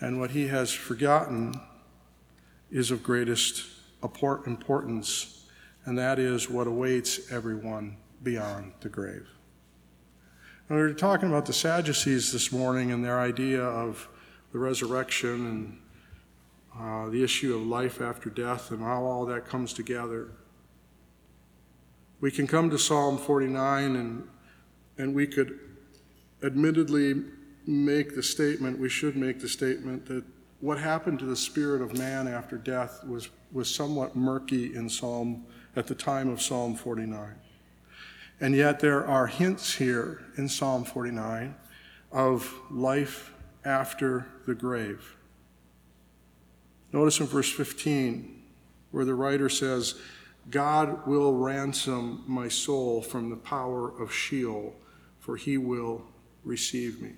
[0.00, 1.58] And what he has forgotten
[2.70, 3.64] is of greatest
[4.02, 5.46] importance,
[5.86, 9.26] and that is what awaits everyone beyond the grave.
[10.68, 14.10] And we were talking about the Sadducees this morning and their idea of
[14.52, 15.78] the resurrection and
[16.78, 20.28] uh, the issue of life after death and how all that comes together.
[22.20, 24.28] We can come to Psalm 49 and,
[25.00, 25.58] and we could
[26.42, 27.22] admittedly
[27.66, 30.24] make the statement, we should make the statement that
[30.60, 35.44] what happened to the spirit of man after death was, was somewhat murky in Psalm
[35.74, 37.34] at the time of Psalm 49.
[38.40, 41.54] And yet there are hints here in Psalm 49
[42.12, 43.32] of life
[43.64, 45.16] after the grave.
[46.92, 48.42] Notice in verse 15
[48.90, 49.94] where the writer says,
[50.50, 54.74] God will ransom my soul from the power of Sheol,
[55.20, 56.02] for he will
[56.44, 57.12] receive me.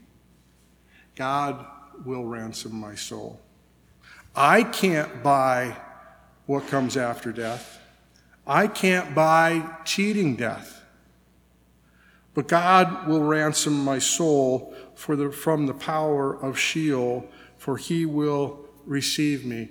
[1.17, 1.65] God
[2.05, 3.41] will ransom my soul.
[4.35, 5.77] I can't buy
[6.47, 7.81] what comes after death.
[8.47, 10.83] I can't buy cheating death.
[12.35, 14.75] But God will ransom my soul
[15.07, 19.69] the, from the power of Sheol, for he will receive me.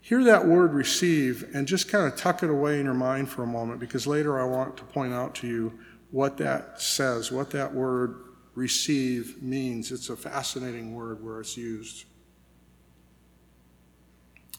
[0.00, 3.42] Hear that word receive and just kind of tuck it away in your mind for
[3.42, 5.78] a moment because later I want to point out to you
[6.12, 8.14] what that says, what that word
[8.54, 9.90] receive means.
[9.90, 12.04] It's a fascinating word where it's used.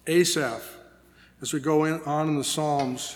[0.08, 0.64] Asaph,
[1.42, 3.16] as we go in, on in the Psalms,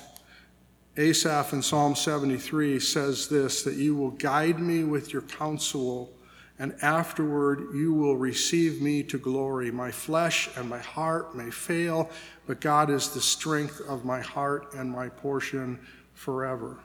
[0.96, 6.14] Asaph in Psalm 73 says this that you will guide me with your counsel,
[6.60, 9.72] and afterward you will receive me to glory.
[9.72, 12.10] My flesh and my heart may fail,
[12.46, 15.80] but God is the strength of my heart and my portion
[16.14, 16.78] forever.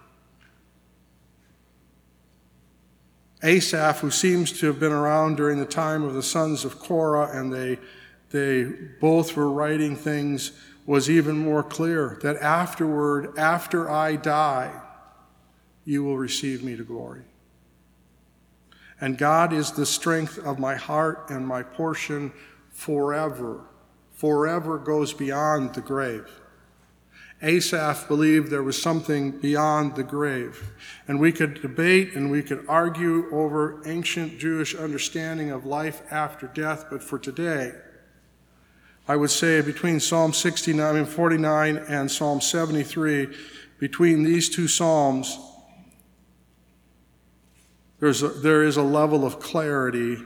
[3.42, 7.30] Asaph, who seems to have been around during the time of the sons of Korah,
[7.32, 7.78] and they,
[8.30, 8.64] they
[9.00, 10.52] both were writing things
[10.86, 14.72] was even more clear that afterward, after I die,
[15.84, 17.22] you will receive me to glory.
[19.00, 22.32] And God is the strength of my heart and my portion
[22.70, 23.60] forever.
[24.12, 26.28] Forever goes beyond the grave.
[27.42, 30.72] Asaph believed there was something beyond the grave.
[31.08, 36.46] And we could debate and we could argue over ancient Jewish understanding of life after
[36.46, 37.72] death, but for today,
[39.08, 43.28] I would say between Psalm 69 and 49 and Psalm 73,
[43.80, 45.36] between these two Psalms,
[47.98, 50.18] there's a, there is a level of clarity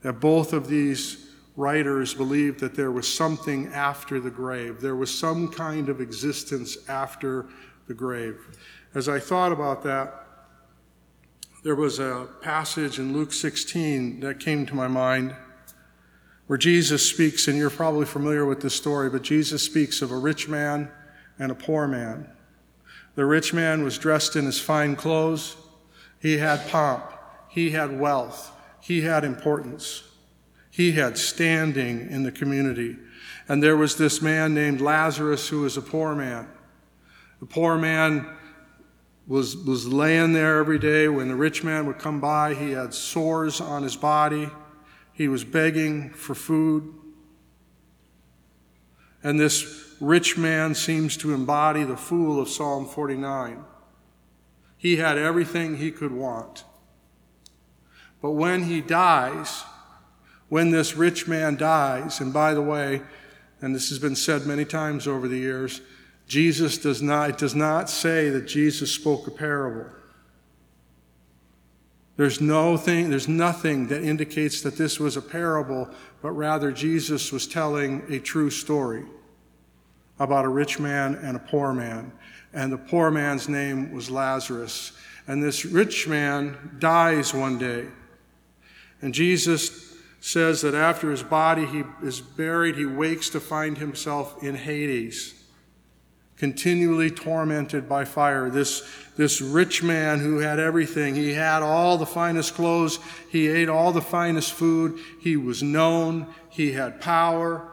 [0.00, 1.25] that both of these
[1.56, 4.80] writers believed that there was something after the grave.
[4.80, 7.46] There was some kind of existence after
[7.88, 8.58] the grave.
[8.94, 10.26] As I thought about that,
[11.64, 15.34] there was a passage in Luke 16 that came to my mind
[16.46, 20.16] where Jesus speaks, and you're probably familiar with this story, but Jesus speaks of a
[20.16, 20.90] rich man
[21.38, 22.30] and a poor man.
[23.16, 25.56] The rich man was dressed in his fine clothes,
[26.20, 27.12] he had pomp,
[27.48, 30.04] he had wealth, he had importance,
[30.76, 32.98] he had standing in the community.
[33.48, 36.46] And there was this man named Lazarus who was a poor man.
[37.40, 38.26] The poor man
[39.26, 41.08] was, was laying there every day.
[41.08, 44.50] When the rich man would come by, he had sores on his body.
[45.14, 46.92] He was begging for food.
[49.22, 53.64] And this rich man seems to embody the fool of Psalm 49.
[54.76, 56.64] He had everything he could want.
[58.20, 59.64] But when he dies,
[60.48, 63.02] when this rich man dies, and by the way,
[63.60, 65.80] and this has been said many times over the years,
[66.28, 69.86] Jesus does not, it does not say that Jesus spoke a parable.
[72.16, 75.88] There's no thing, there's nothing that indicates that this was a parable,
[76.22, 79.04] but rather Jesus was telling a true story
[80.18, 82.10] about a rich man and a poor man.
[82.54, 84.92] And the poor man's name was Lazarus.
[85.26, 87.86] And this rich man dies one day.
[89.02, 89.95] And Jesus
[90.26, 95.34] says that after his body he is buried, he wakes to find himself in Hades.
[96.36, 98.50] continually tormented by fire.
[98.50, 98.82] This,
[99.16, 101.14] this rich man who had everything.
[101.14, 102.98] He had all the finest clothes.
[103.30, 104.98] He ate all the finest food.
[105.20, 106.26] He was known.
[106.50, 107.72] He had power.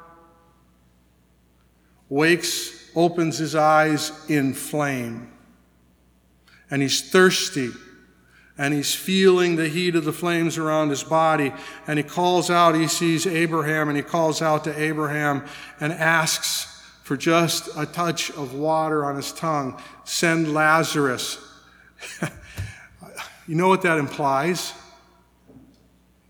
[2.08, 5.32] Wakes, opens his eyes in flame.
[6.70, 7.72] And he's thirsty.
[8.58, 11.54] And he's feeling the heat of the flames around his body.
[11.88, 15.46] And he calls out, he sees Abraham, and he calls out to Abraham
[15.80, 16.74] and asks,
[17.04, 19.80] for just a touch of water on his tongue.
[20.06, 21.38] Send Lazarus.
[23.48, 24.74] you know what that implies?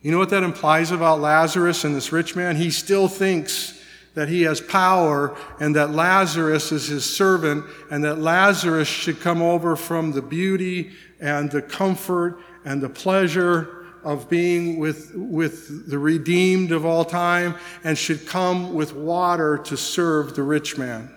[0.01, 2.55] You know what that implies about Lazarus and this rich man?
[2.55, 3.79] He still thinks
[4.15, 9.41] that he has power and that Lazarus is his servant and that Lazarus should come
[9.41, 10.91] over from the beauty
[11.23, 17.55] and the comfort and the pleasure of being with, with the redeemed of all time
[17.85, 21.09] and should come with water to serve the rich man.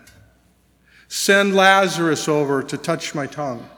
[1.09, 3.68] Send Lazarus over to touch my tongue.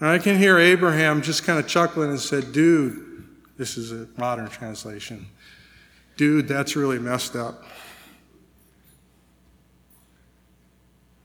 [0.00, 3.24] And I can hear Abraham just kind of chuckling and said, Dude,
[3.56, 5.26] this is a modern translation.
[6.16, 7.64] Dude, that's really messed up.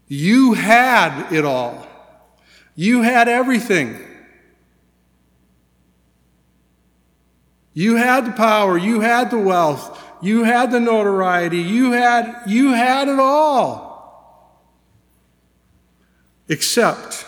[0.10, 1.88] You had it all.
[2.76, 3.95] You had everything.
[7.74, 12.74] You had the power, you had the wealth, you had the notoriety, you had, you
[12.74, 13.88] had it all.
[16.49, 17.26] Except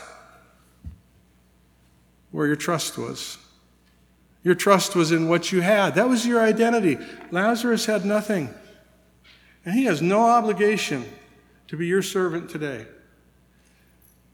[2.32, 3.38] where your trust was.
[4.44, 5.94] Your trust was in what you had.
[5.96, 6.98] That was your identity.
[7.30, 8.50] Lazarus had nothing.
[9.64, 11.06] And he has no obligation
[11.72, 12.86] to be your servant today.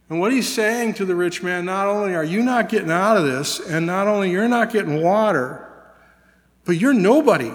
[0.09, 3.15] And what he's saying to the rich man, not only are you not getting out
[3.15, 5.93] of this, and not only you're not getting water,
[6.65, 7.51] but you're nobody.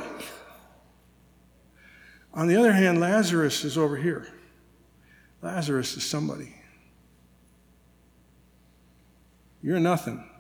[2.33, 4.29] On the other hand, Lazarus is over here.
[5.43, 6.55] Lazarus is somebody.
[9.65, 10.31] You're nothing.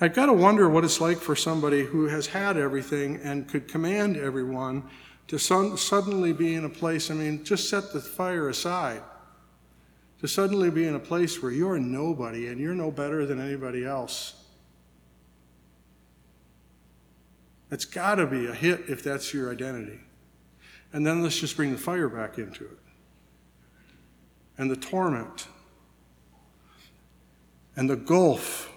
[0.00, 3.68] I've got to wonder what it's like for somebody who has had everything and could
[3.68, 4.82] command everyone
[5.28, 9.02] to suddenly be in a place, I mean, just set the fire aside
[10.20, 13.84] to suddenly be in a place where you're nobody and you're no better than anybody
[13.84, 14.34] else.
[17.70, 20.00] It's got to be a hit if that's your identity.
[20.92, 22.78] And then let's just bring the fire back into it.
[24.58, 25.46] And the torment.
[27.76, 28.72] And the gulf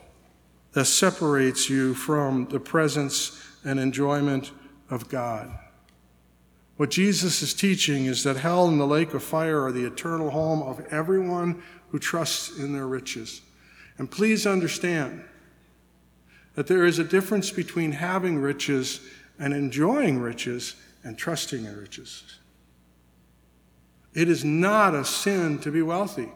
[0.77, 4.51] that separates you from the presence and enjoyment
[4.91, 5.49] of God.
[6.75, 10.29] What Jesus is teaching is that hell and the lake of fire are the eternal
[10.29, 13.41] home of everyone who trusts in their riches.
[13.97, 15.23] And please understand
[16.53, 19.01] that there is a difference between having riches
[19.39, 22.37] and enjoying riches and trusting in riches.
[24.13, 26.31] It is not a sin to be wealthy.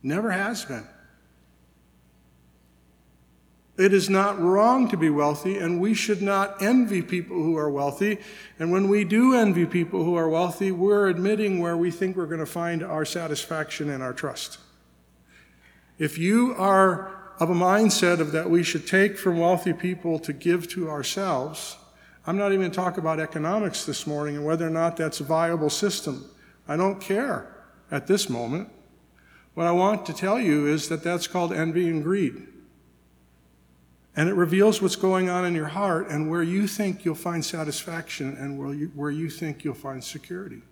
[0.00, 0.86] Never has been.
[3.82, 7.68] It is not wrong to be wealthy, and we should not envy people who are
[7.68, 8.18] wealthy.
[8.60, 12.26] And when we do envy people who are wealthy, we're admitting where we think we're
[12.26, 14.58] going to find our satisfaction and our trust.
[15.98, 20.32] If you are of a mindset of that we should take from wealthy people to
[20.32, 21.76] give to ourselves,
[22.24, 25.70] I'm not even talking about economics this morning and whether or not that's a viable
[25.70, 26.30] system.
[26.68, 27.52] I don't care
[27.90, 28.68] at this moment.
[29.54, 32.46] What I want to tell you is that that's called envy and greed.
[34.14, 37.44] And it reveals what's going on in your heart and where you think you'll find
[37.44, 40.62] satisfaction and where you, where you think you'll find security.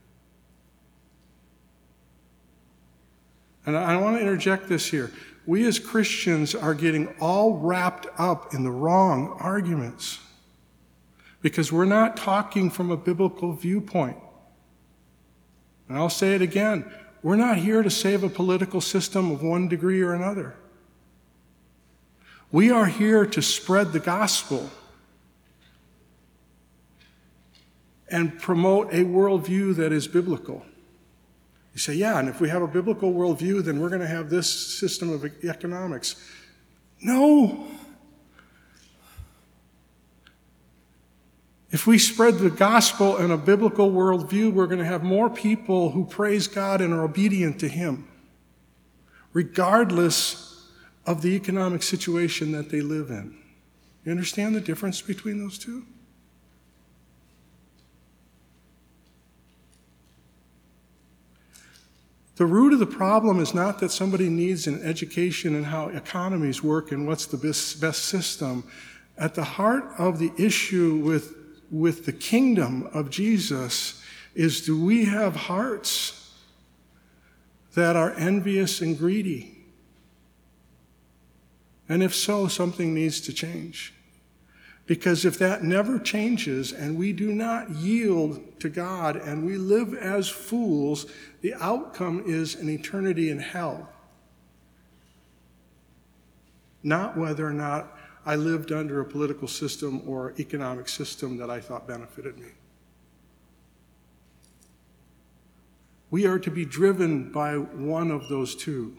[3.65, 5.11] And I want to interject this here.
[5.47, 10.19] We as Christians are getting all wrapped up in the wrong arguments
[11.41, 14.19] because we're not talking from a biblical viewpoint.
[15.89, 16.91] And I'll say it again
[17.23, 20.55] we're not here to save a political system of one degree or another.
[22.53, 24.71] We are here to spread the gospel
[28.09, 30.65] and promote a worldview that is biblical.
[31.73, 34.31] You say, yeah, and if we have a biblical worldview, then we're going to have
[34.31, 36.17] this system of economics.
[37.01, 37.69] No.
[41.71, 45.93] If we spread the gospel and a biblical worldview, we're going to have more people
[45.93, 48.09] who praise God and are obedient to Him,
[49.33, 50.50] regardless
[51.11, 53.37] of the economic situation that they live in.
[54.05, 55.85] You understand the difference between those two?
[62.37, 66.63] The root of the problem is not that somebody needs an education in how economies
[66.63, 68.63] work and what's the best, best system.
[69.19, 71.35] At the heart of the issue with,
[71.73, 74.01] with the kingdom of Jesus
[74.37, 76.33] is do we have hearts
[77.75, 79.60] that are envious and greedy?
[81.91, 83.93] And if so, something needs to change.
[84.87, 89.93] Because if that never changes and we do not yield to God and we live
[89.95, 91.07] as fools,
[91.41, 93.89] the outcome is an eternity in hell.
[96.85, 101.61] Not whether or not I lived under a political system or economic system that I
[101.61, 102.51] thought benefited me.
[106.13, 108.97] We are to be driven by one of those two,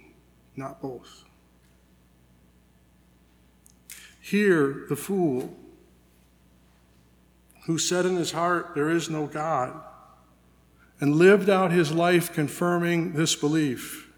[0.57, 1.23] not both.
[4.31, 5.53] Here, the fool
[7.65, 9.77] who said in his heart, There is no God,
[11.01, 14.09] and lived out his life confirming this belief,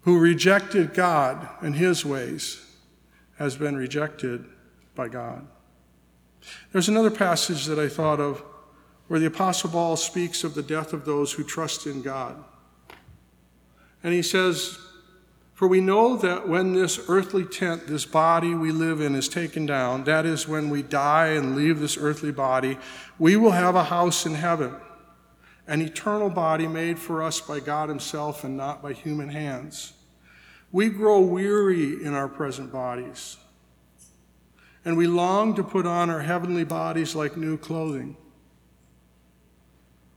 [0.00, 2.66] who rejected God and his ways,
[3.38, 4.44] has been rejected
[4.96, 5.46] by God.
[6.72, 8.42] There's another passage that I thought of
[9.06, 12.42] where the Apostle Paul speaks of the death of those who trust in God.
[14.02, 14.83] And he says,
[15.64, 19.64] For we know that when this earthly tent, this body we live in, is taken
[19.64, 22.76] down, that is, when we die and leave this earthly body,
[23.18, 24.76] we will have a house in heaven,
[25.66, 29.94] an eternal body made for us by God Himself and not by human hands.
[30.70, 33.38] We grow weary in our present bodies,
[34.84, 38.18] and we long to put on our heavenly bodies like new clothing.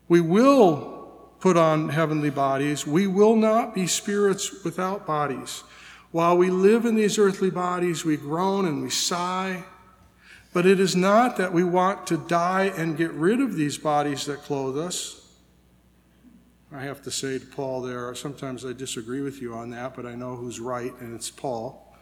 [0.10, 0.97] We will
[1.40, 2.88] put on heavenly bodies.
[2.88, 5.64] We will not be spirits without bodies.
[6.12, 9.64] While we live in these earthly bodies, we groan and we sigh.
[10.54, 14.26] But it is not that we want to die and get rid of these bodies
[14.26, 15.24] that clothe us.
[16.72, 20.06] I have to say to Paul there, sometimes I disagree with you on that, but
[20.06, 21.96] I know who's right, and it's Paul.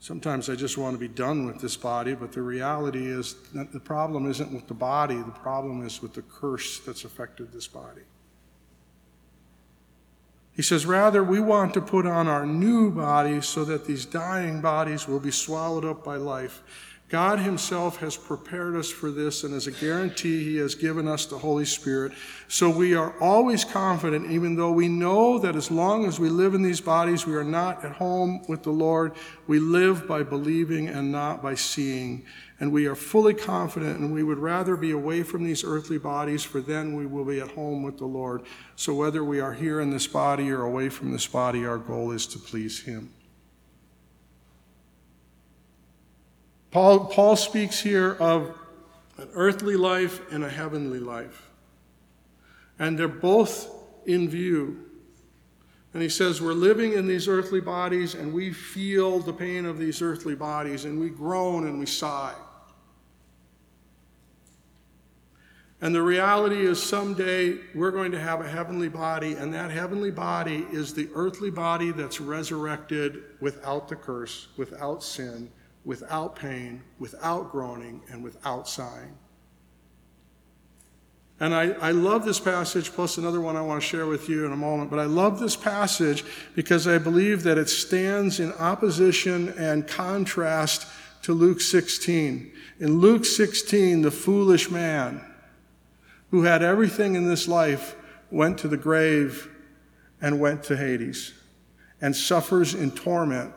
[0.00, 3.72] Sometimes I just want to be done with this body, but the reality is that
[3.72, 7.66] the problem isn't with the body, the problem is with the curse that's affected this
[7.66, 8.02] body.
[10.58, 14.60] He says, rather, we want to put on our new bodies so that these dying
[14.60, 16.64] bodies will be swallowed up by life.
[17.08, 21.26] God Himself has prepared us for this, and as a guarantee, He has given us
[21.26, 22.10] the Holy Spirit.
[22.48, 26.54] So we are always confident, even though we know that as long as we live
[26.54, 29.12] in these bodies, we are not at home with the Lord.
[29.46, 32.24] We live by believing and not by seeing.
[32.60, 36.42] And we are fully confident, and we would rather be away from these earthly bodies,
[36.42, 38.42] for then we will be at home with the Lord.
[38.74, 42.10] So whether we are here in this body or away from this body, our goal
[42.10, 43.12] is to please Him.
[46.70, 48.54] Paul, Paul speaks here of
[49.18, 51.48] an earthly life and a heavenly life.
[52.78, 53.70] And they're both
[54.06, 54.84] in view.
[55.94, 59.78] And he says, We're living in these earthly bodies and we feel the pain of
[59.78, 62.34] these earthly bodies and we groan and we sigh.
[65.80, 70.10] And the reality is, someday we're going to have a heavenly body, and that heavenly
[70.10, 75.50] body is the earthly body that's resurrected without the curse, without sin,
[75.84, 79.16] without pain, without groaning, and without sighing.
[81.40, 84.44] And I, I love this passage, plus another one I want to share with you
[84.44, 84.90] in a moment.
[84.90, 86.24] But I love this passage
[86.56, 90.88] because I believe that it stands in opposition and contrast
[91.22, 92.50] to Luke 16.
[92.80, 95.24] In Luke 16, the foolish man
[96.30, 97.96] who had everything in this life
[98.30, 99.48] went to the grave
[100.20, 101.32] and went to Hades
[102.00, 103.52] and suffers in torment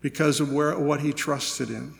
[0.00, 1.94] because of where, what he trusted in.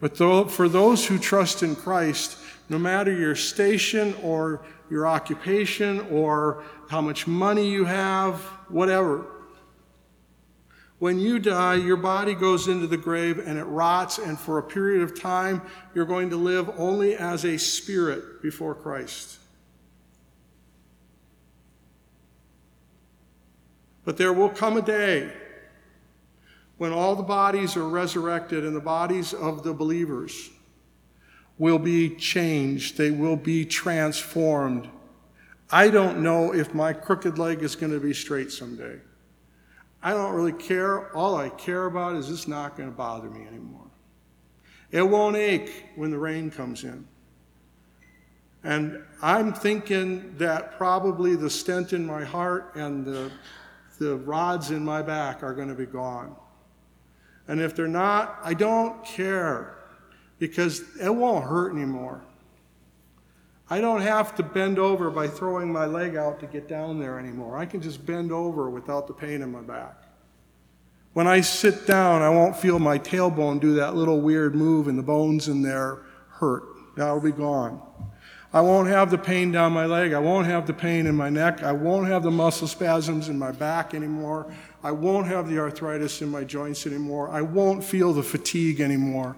[0.00, 2.36] But though, for those who trust in Christ,
[2.68, 9.24] no matter your station or your occupation or how much money you have, whatever,
[11.04, 14.62] when you die, your body goes into the grave and it rots, and for a
[14.62, 15.60] period of time,
[15.94, 19.38] you're going to live only as a spirit before Christ.
[24.06, 25.30] But there will come a day
[26.78, 30.48] when all the bodies are resurrected and the bodies of the believers
[31.58, 34.88] will be changed, they will be transformed.
[35.70, 39.00] I don't know if my crooked leg is going to be straight someday.
[40.04, 41.10] I don't really care.
[41.16, 43.86] All I care about is it's not going to bother me anymore.
[44.90, 47.08] It won't ache when the rain comes in.
[48.62, 53.32] And I'm thinking that probably the stent in my heart and the,
[53.98, 56.36] the rods in my back are going to be gone.
[57.48, 59.78] And if they're not, I don't care
[60.38, 62.22] because it won't hurt anymore.
[63.70, 67.18] I don't have to bend over by throwing my leg out to get down there
[67.18, 67.56] anymore.
[67.56, 70.02] I can just bend over without the pain in my back.
[71.14, 74.98] When I sit down, I won't feel my tailbone do that little weird move and
[74.98, 76.64] the bones in there hurt.
[76.96, 77.80] That'll be gone.
[78.52, 80.12] I won't have the pain down my leg.
[80.12, 81.62] I won't have the pain in my neck.
[81.62, 84.52] I won't have the muscle spasms in my back anymore.
[84.82, 87.30] I won't have the arthritis in my joints anymore.
[87.30, 89.36] I won't feel the fatigue anymore.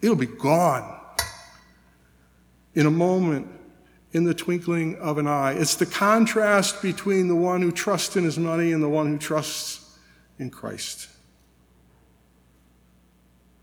[0.00, 1.00] It'll be gone
[2.76, 3.48] in a moment,
[4.12, 5.54] in the twinkling of an eye.
[5.54, 9.18] It's the contrast between the one who trusts in his money and the one who
[9.18, 9.98] trusts
[10.38, 11.08] in Christ.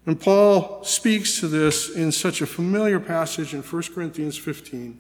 [0.06, 5.00] And Paul speaks to this in such a familiar passage in 1 Corinthians 15.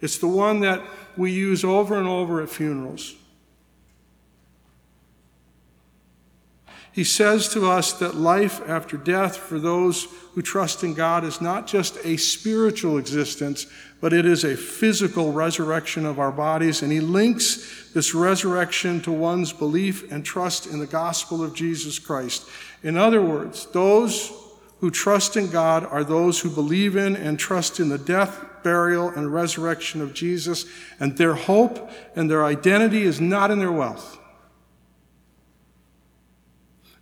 [0.00, 0.80] It's the one that
[1.16, 3.14] we use over and over at funerals.
[6.94, 11.40] He says to us that life after death for those who trust in God is
[11.40, 13.66] not just a spiritual existence,
[14.00, 16.82] but it is a physical resurrection of our bodies.
[16.82, 21.98] And he links this resurrection to one's belief and trust in the gospel of Jesus
[21.98, 22.48] Christ.
[22.84, 24.32] In other words, those
[24.78, 29.08] who trust in God are those who believe in and trust in the death, burial,
[29.08, 30.64] and resurrection of Jesus,
[31.00, 34.16] and their hope and their identity is not in their wealth.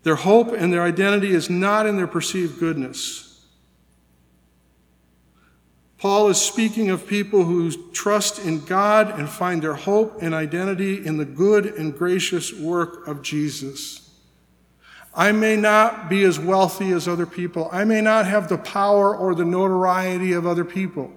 [0.02, 3.28] Their hope and their identity is not in their perceived goodness.
[5.98, 11.06] Paul is speaking of people who trust in God and find their hope and identity
[11.06, 14.10] in the good and gracious work of Jesus.
[15.14, 17.68] I may not be as wealthy as other people.
[17.70, 21.12] I may not have the power or the notoriety of other people.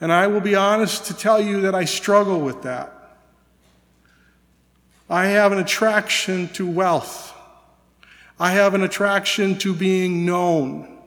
[0.00, 2.92] And I will be honest to tell you that I struggle with that.
[5.10, 7.33] I have an attraction to wealth.
[8.38, 10.98] I have an attraction to being known.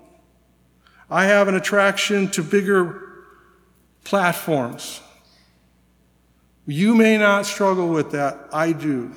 [1.10, 3.02] I have an attraction to bigger
[4.04, 5.02] platforms.
[6.66, 8.50] You may not struggle with that.
[8.52, 9.12] I do.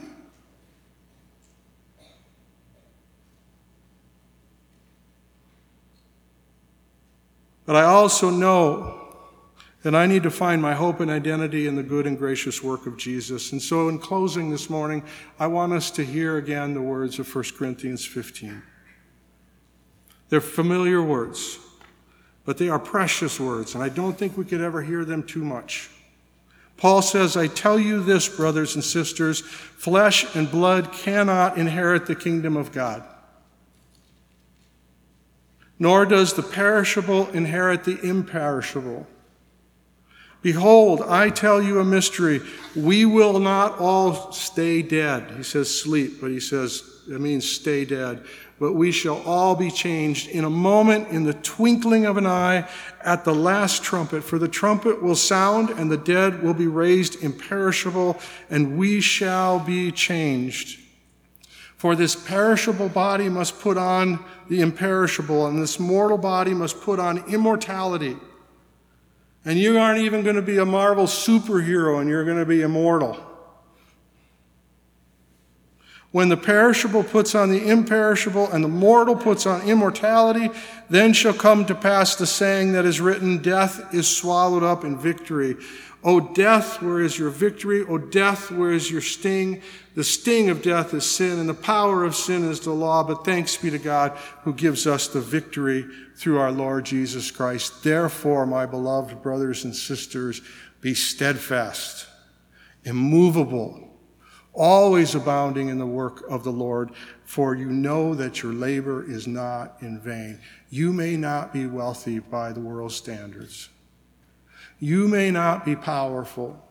[7.67, 9.00] But I also know
[9.83, 12.87] that I need to find my hope and identity in the good and gracious work
[12.87, 13.53] of Jesus.
[13.53, 15.03] And so, in closing this morning,
[15.39, 18.63] I want us to hear again the words of 1 Corinthians 15.
[20.29, 21.59] They're familiar words,
[22.45, 25.45] but they are precious words, and I don't think we could ever hear them too
[25.45, 25.91] much.
[26.77, 32.15] Paul says, I tell you this, brothers and sisters, flesh and blood cannot inherit the
[32.15, 33.05] kingdom of God
[35.81, 39.07] nor does the perishable inherit the imperishable.
[40.43, 42.41] Behold, I tell you a mystery.
[42.75, 45.31] We will not all stay dead.
[45.37, 48.25] He says sleep, but he says it means stay dead.
[48.59, 52.69] But we shall all be changed in a moment, in the twinkling of an eye,
[53.03, 54.23] at the last trumpet.
[54.23, 58.19] For the trumpet will sound, and the dead will be raised imperishable,
[58.51, 60.79] and we shall be changed.
[61.77, 67.01] For this perishable body must put on the imperishable, and this mortal body must put
[67.01, 68.17] on immortality.
[69.45, 72.63] And you aren't even going to be a Marvel superhero, and you're going to be
[72.63, 73.19] immortal.
[76.13, 80.51] When the perishable puts on the imperishable and the mortal puts on immortality,
[80.89, 84.99] then shall come to pass the saying that is written Death is swallowed up in
[84.99, 85.57] victory.
[86.03, 87.83] O death, where is your victory?
[87.83, 89.63] O death, where is your sting?
[90.01, 93.05] The sting of death is sin, and the power of sin is the law.
[93.05, 94.13] But thanks be to God
[94.45, 95.85] who gives us the victory
[96.17, 97.85] through our Lord Jesus Christ.
[97.85, 100.41] Therefore, my beloved brothers and sisters,
[100.81, 102.07] be steadfast,
[102.83, 103.91] immovable,
[104.55, 106.93] always abounding in the work of the Lord,
[107.27, 110.41] for you know that your labor is not in vain.
[110.71, 113.69] You may not be wealthy by the world's standards.
[114.79, 116.70] You may not be powerful.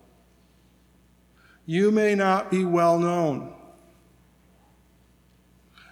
[1.69, 3.53] You may not be well known.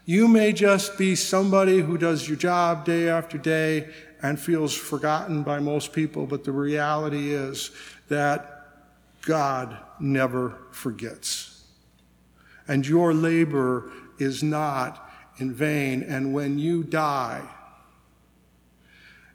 [0.06, 3.90] You may just be somebody who does your job day after day
[4.24, 7.70] and feels forgotten by most people, but the reality is
[8.08, 8.70] that
[9.22, 11.64] God never forgets.
[12.68, 15.08] And your labor is not
[15.38, 16.02] in vain.
[16.02, 17.48] And when you die,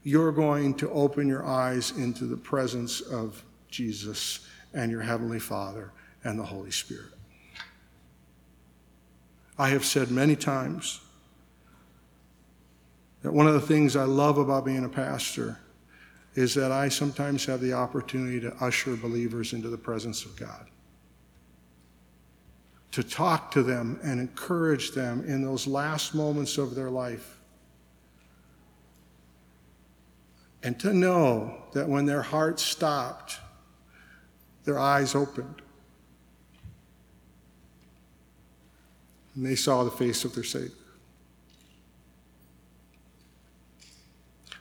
[0.02, 4.40] you're going to open your eyes into the presence of Jesus
[4.74, 5.92] and your Heavenly Father
[6.24, 7.12] and the Holy Spirit.
[9.58, 11.00] I have said many times
[13.22, 15.58] that one of the things I love about being a pastor
[16.34, 20.66] is that I sometimes have the opportunity to usher believers into the presence of God.
[22.92, 27.38] To talk to them and encourage them in those last moments of their life
[30.62, 33.38] and to know that when their hearts stopped,
[34.64, 35.61] their eyes opened.
[39.34, 40.70] And they saw the face of their Savior.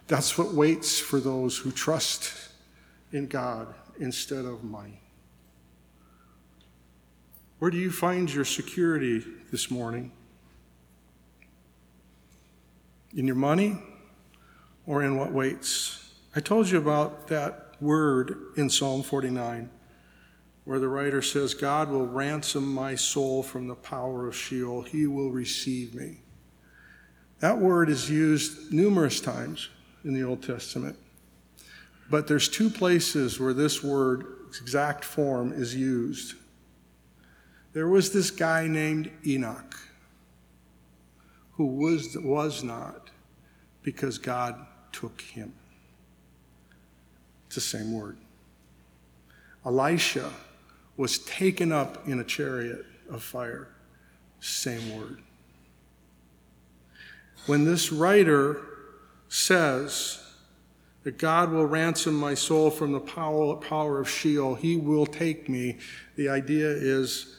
[0.08, 2.34] That's what waits for those who trust
[3.12, 5.00] in God instead of money.
[7.60, 10.12] Where do you find your security this morning?
[13.16, 13.78] In your money
[14.88, 16.12] or in what waits?
[16.36, 19.70] I told you about that word in Psalm 49
[20.64, 24.84] where the writer says, God will ransom my soul from the power of Sheol.
[24.84, 26.20] He will receive me.
[27.40, 29.70] That word is used numerous times
[30.04, 30.98] in the Old Testament.
[32.10, 34.26] But there's two places where this word,
[34.62, 36.36] exact form, is used.
[37.74, 39.80] There was this guy named Enoch
[41.54, 43.10] who was, was not
[43.82, 44.56] because God
[44.92, 45.54] took him.
[47.48, 48.18] It's the same word.
[49.66, 50.32] Elisha
[50.98, 53.70] was taken up in a chariot of fire.
[54.40, 55.22] Same word.
[57.46, 58.62] When this writer
[59.30, 60.24] says
[61.04, 65.78] that God will ransom my soul from the power, of Sheol, he will take me,
[66.16, 67.38] the idea is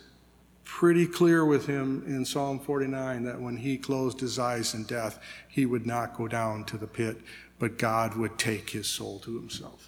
[0.65, 5.21] pretty clear with him in Psalm 49 that when he closed his eyes in death,
[5.49, 7.19] he would not go down to the pit,
[7.59, 9.87] but God would take his soul to himself.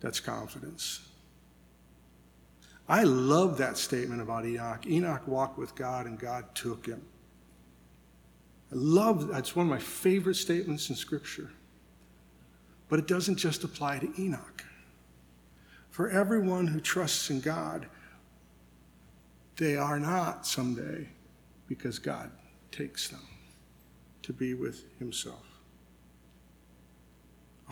[0.00, 1.00] That's confidence.
[2.88, 4.86] I love that statement about Enoch.
[4.86, 7.02] Enoch walked with God and God took him.
[8.70, 11.50] I love that's one of my favorite statements in Scripture.
[12.88, 14.64] But it doesn't just apply to Enoch.
[15.90, 17.86] For everyone who trusts in God,
[19.56, 21.08] they are not someday
[21.68, 22.30] because God
[22.72, 23.22] takes them
[24.22, 25.53] to be with Himself.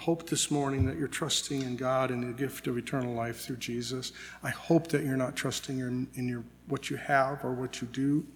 [0.03, 3.59] Hope this morning that you're trusting in God and the gift of eternal life through
[3.59, 4.11] Jesus.
[4.43, 7.87] I hope that you're not trusting in, in your, what you have or what you
[7.87, 8.27] do.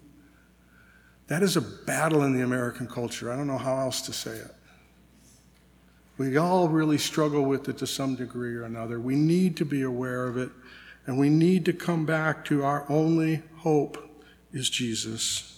[1.27, 3.29] That is a battle in the American culture.
[3.29, 4.55] I don't know how else to say it.
[6.17, 8.97] We all really struggle with it to some degree or another.
[8.97, 10.51] We need to be aware of it,
[11.05, 15.56] and we need to come back to our only hope is Jesus.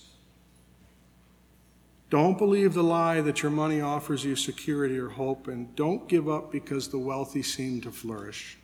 [2.10, 6.28] Don't believe the lie that your money offers you security or hope, and don't give
[6.28, 8.57] up because the wealthy seem to flourish.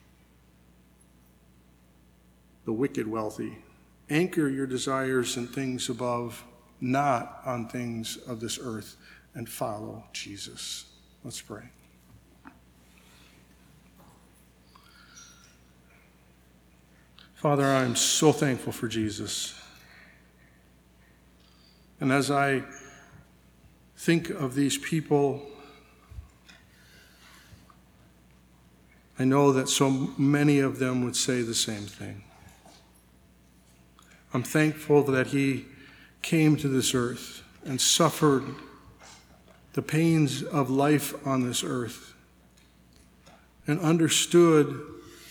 [2.66, 3.60] The wicked wealthy.
[4.10, 6.44] Anchor your desires in things above,
[6.82, 8.98] not on things of this earth,
[9.36, 10.86] and follow Jesus.
[11.24, 11.70] Let's pray.
[17.36, 19.54] Father, I'm so thankful for Jesus.
[22.00, 22.64] And as I
[24.06, 25.42] think of these people.
[29.18, 32.24] I know that so many of them would say the same thing.
[34.32, 35.66] I'm thankful that he
[36.22, 38.44] came to this earth and suffered
[39.74, 42.14] the pains of life on this earth
[43.66, 44.82] and understood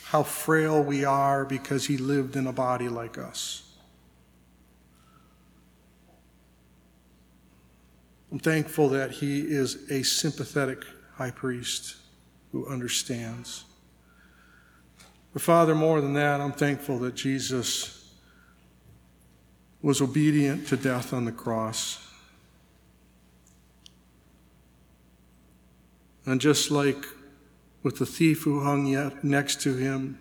[0.07, 3.64] how frail we are because he lived in a body like us.
[8.35, 10.83] I'm thankful that he is a sympathetic
[11.13, 11.95] high priest
[12.51, 13.65] who understands.
[15.33, 18.13] But Father, more than that, I'm thankful that Jesus
[19.83, 22.05] was obedient to death on the cross.
[26.27, 27.07] And just like
[27.85, 30.19] with the thief who hung next to him,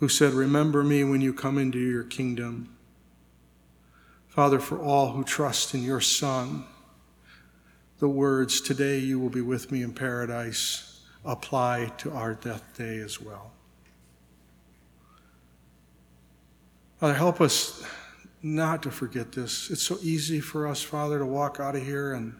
[0.00, 2.76] who said, Remember me when you come into your kingdom.
[4.26, 6.64] Father, for all who trust in your Son,
[8.02, 12.96] the words, Today you will be with me in paradise, apply to our death day
[12.98, 13.52] as well.
[16.98, 17.84] Father, help us
[18.42, 19.70] not to forget this.
[19.70, 22.34] It's so easy for us, Father, to walk out of here and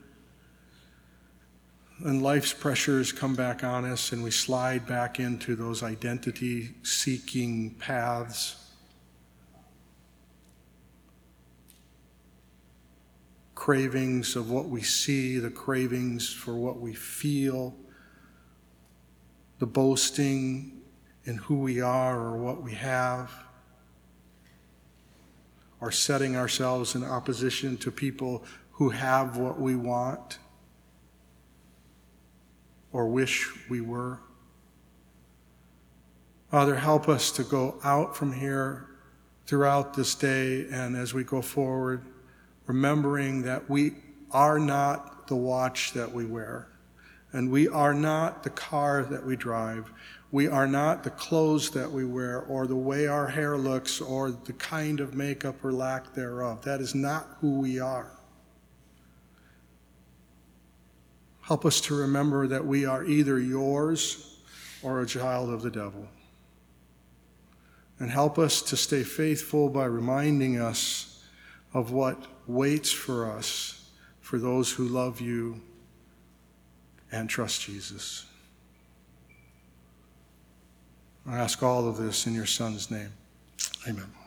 [2.04, 7.70] and life's pressures come back on us and we slide back into those identity seeking
[7.74, 8.61] paths
[13.62, 17.72] cravings of what we see, the cravings for what we feel,
[19.60, 20.82] the boasting
[21.26, 23.30] in who we are or what we have,
[25.80, 28.42] or setting ourselves in opposition to people
[28.72, 30.40] who have what we want
[32.92, 34.18] or wish we were.
[36.50, 38.88] Father, help us to go out from here
[39.46, 42.04] throughout this day and as we go forward
[42.66, 43.94] remembering that we
[44.30, 46.68] are not the watch that we wear,
[47.32, 49.90] And we are not the car that we drive.
[50.30, 54.30] We are not the clothes that we wear or the way our hair looks or
[54.30, 56.62] the kind of makeup or lack thereof.
[56.62, 58.10] That is not who we are.
[61.42, 64.38] Help us to remember that we are either yours
[64.82, 66.06] or a child of the devil.
[67.98, 71.24] And help us to stay faithful by reminding us
[71.74, 73.90] of what waits for us
[74.20, 75.60] for those who love you
[77.10, 78.26] and trust Jesus.
[81.26, 83.12] I ask all of this in your Son's name.
[83.86, 84.21] Amen.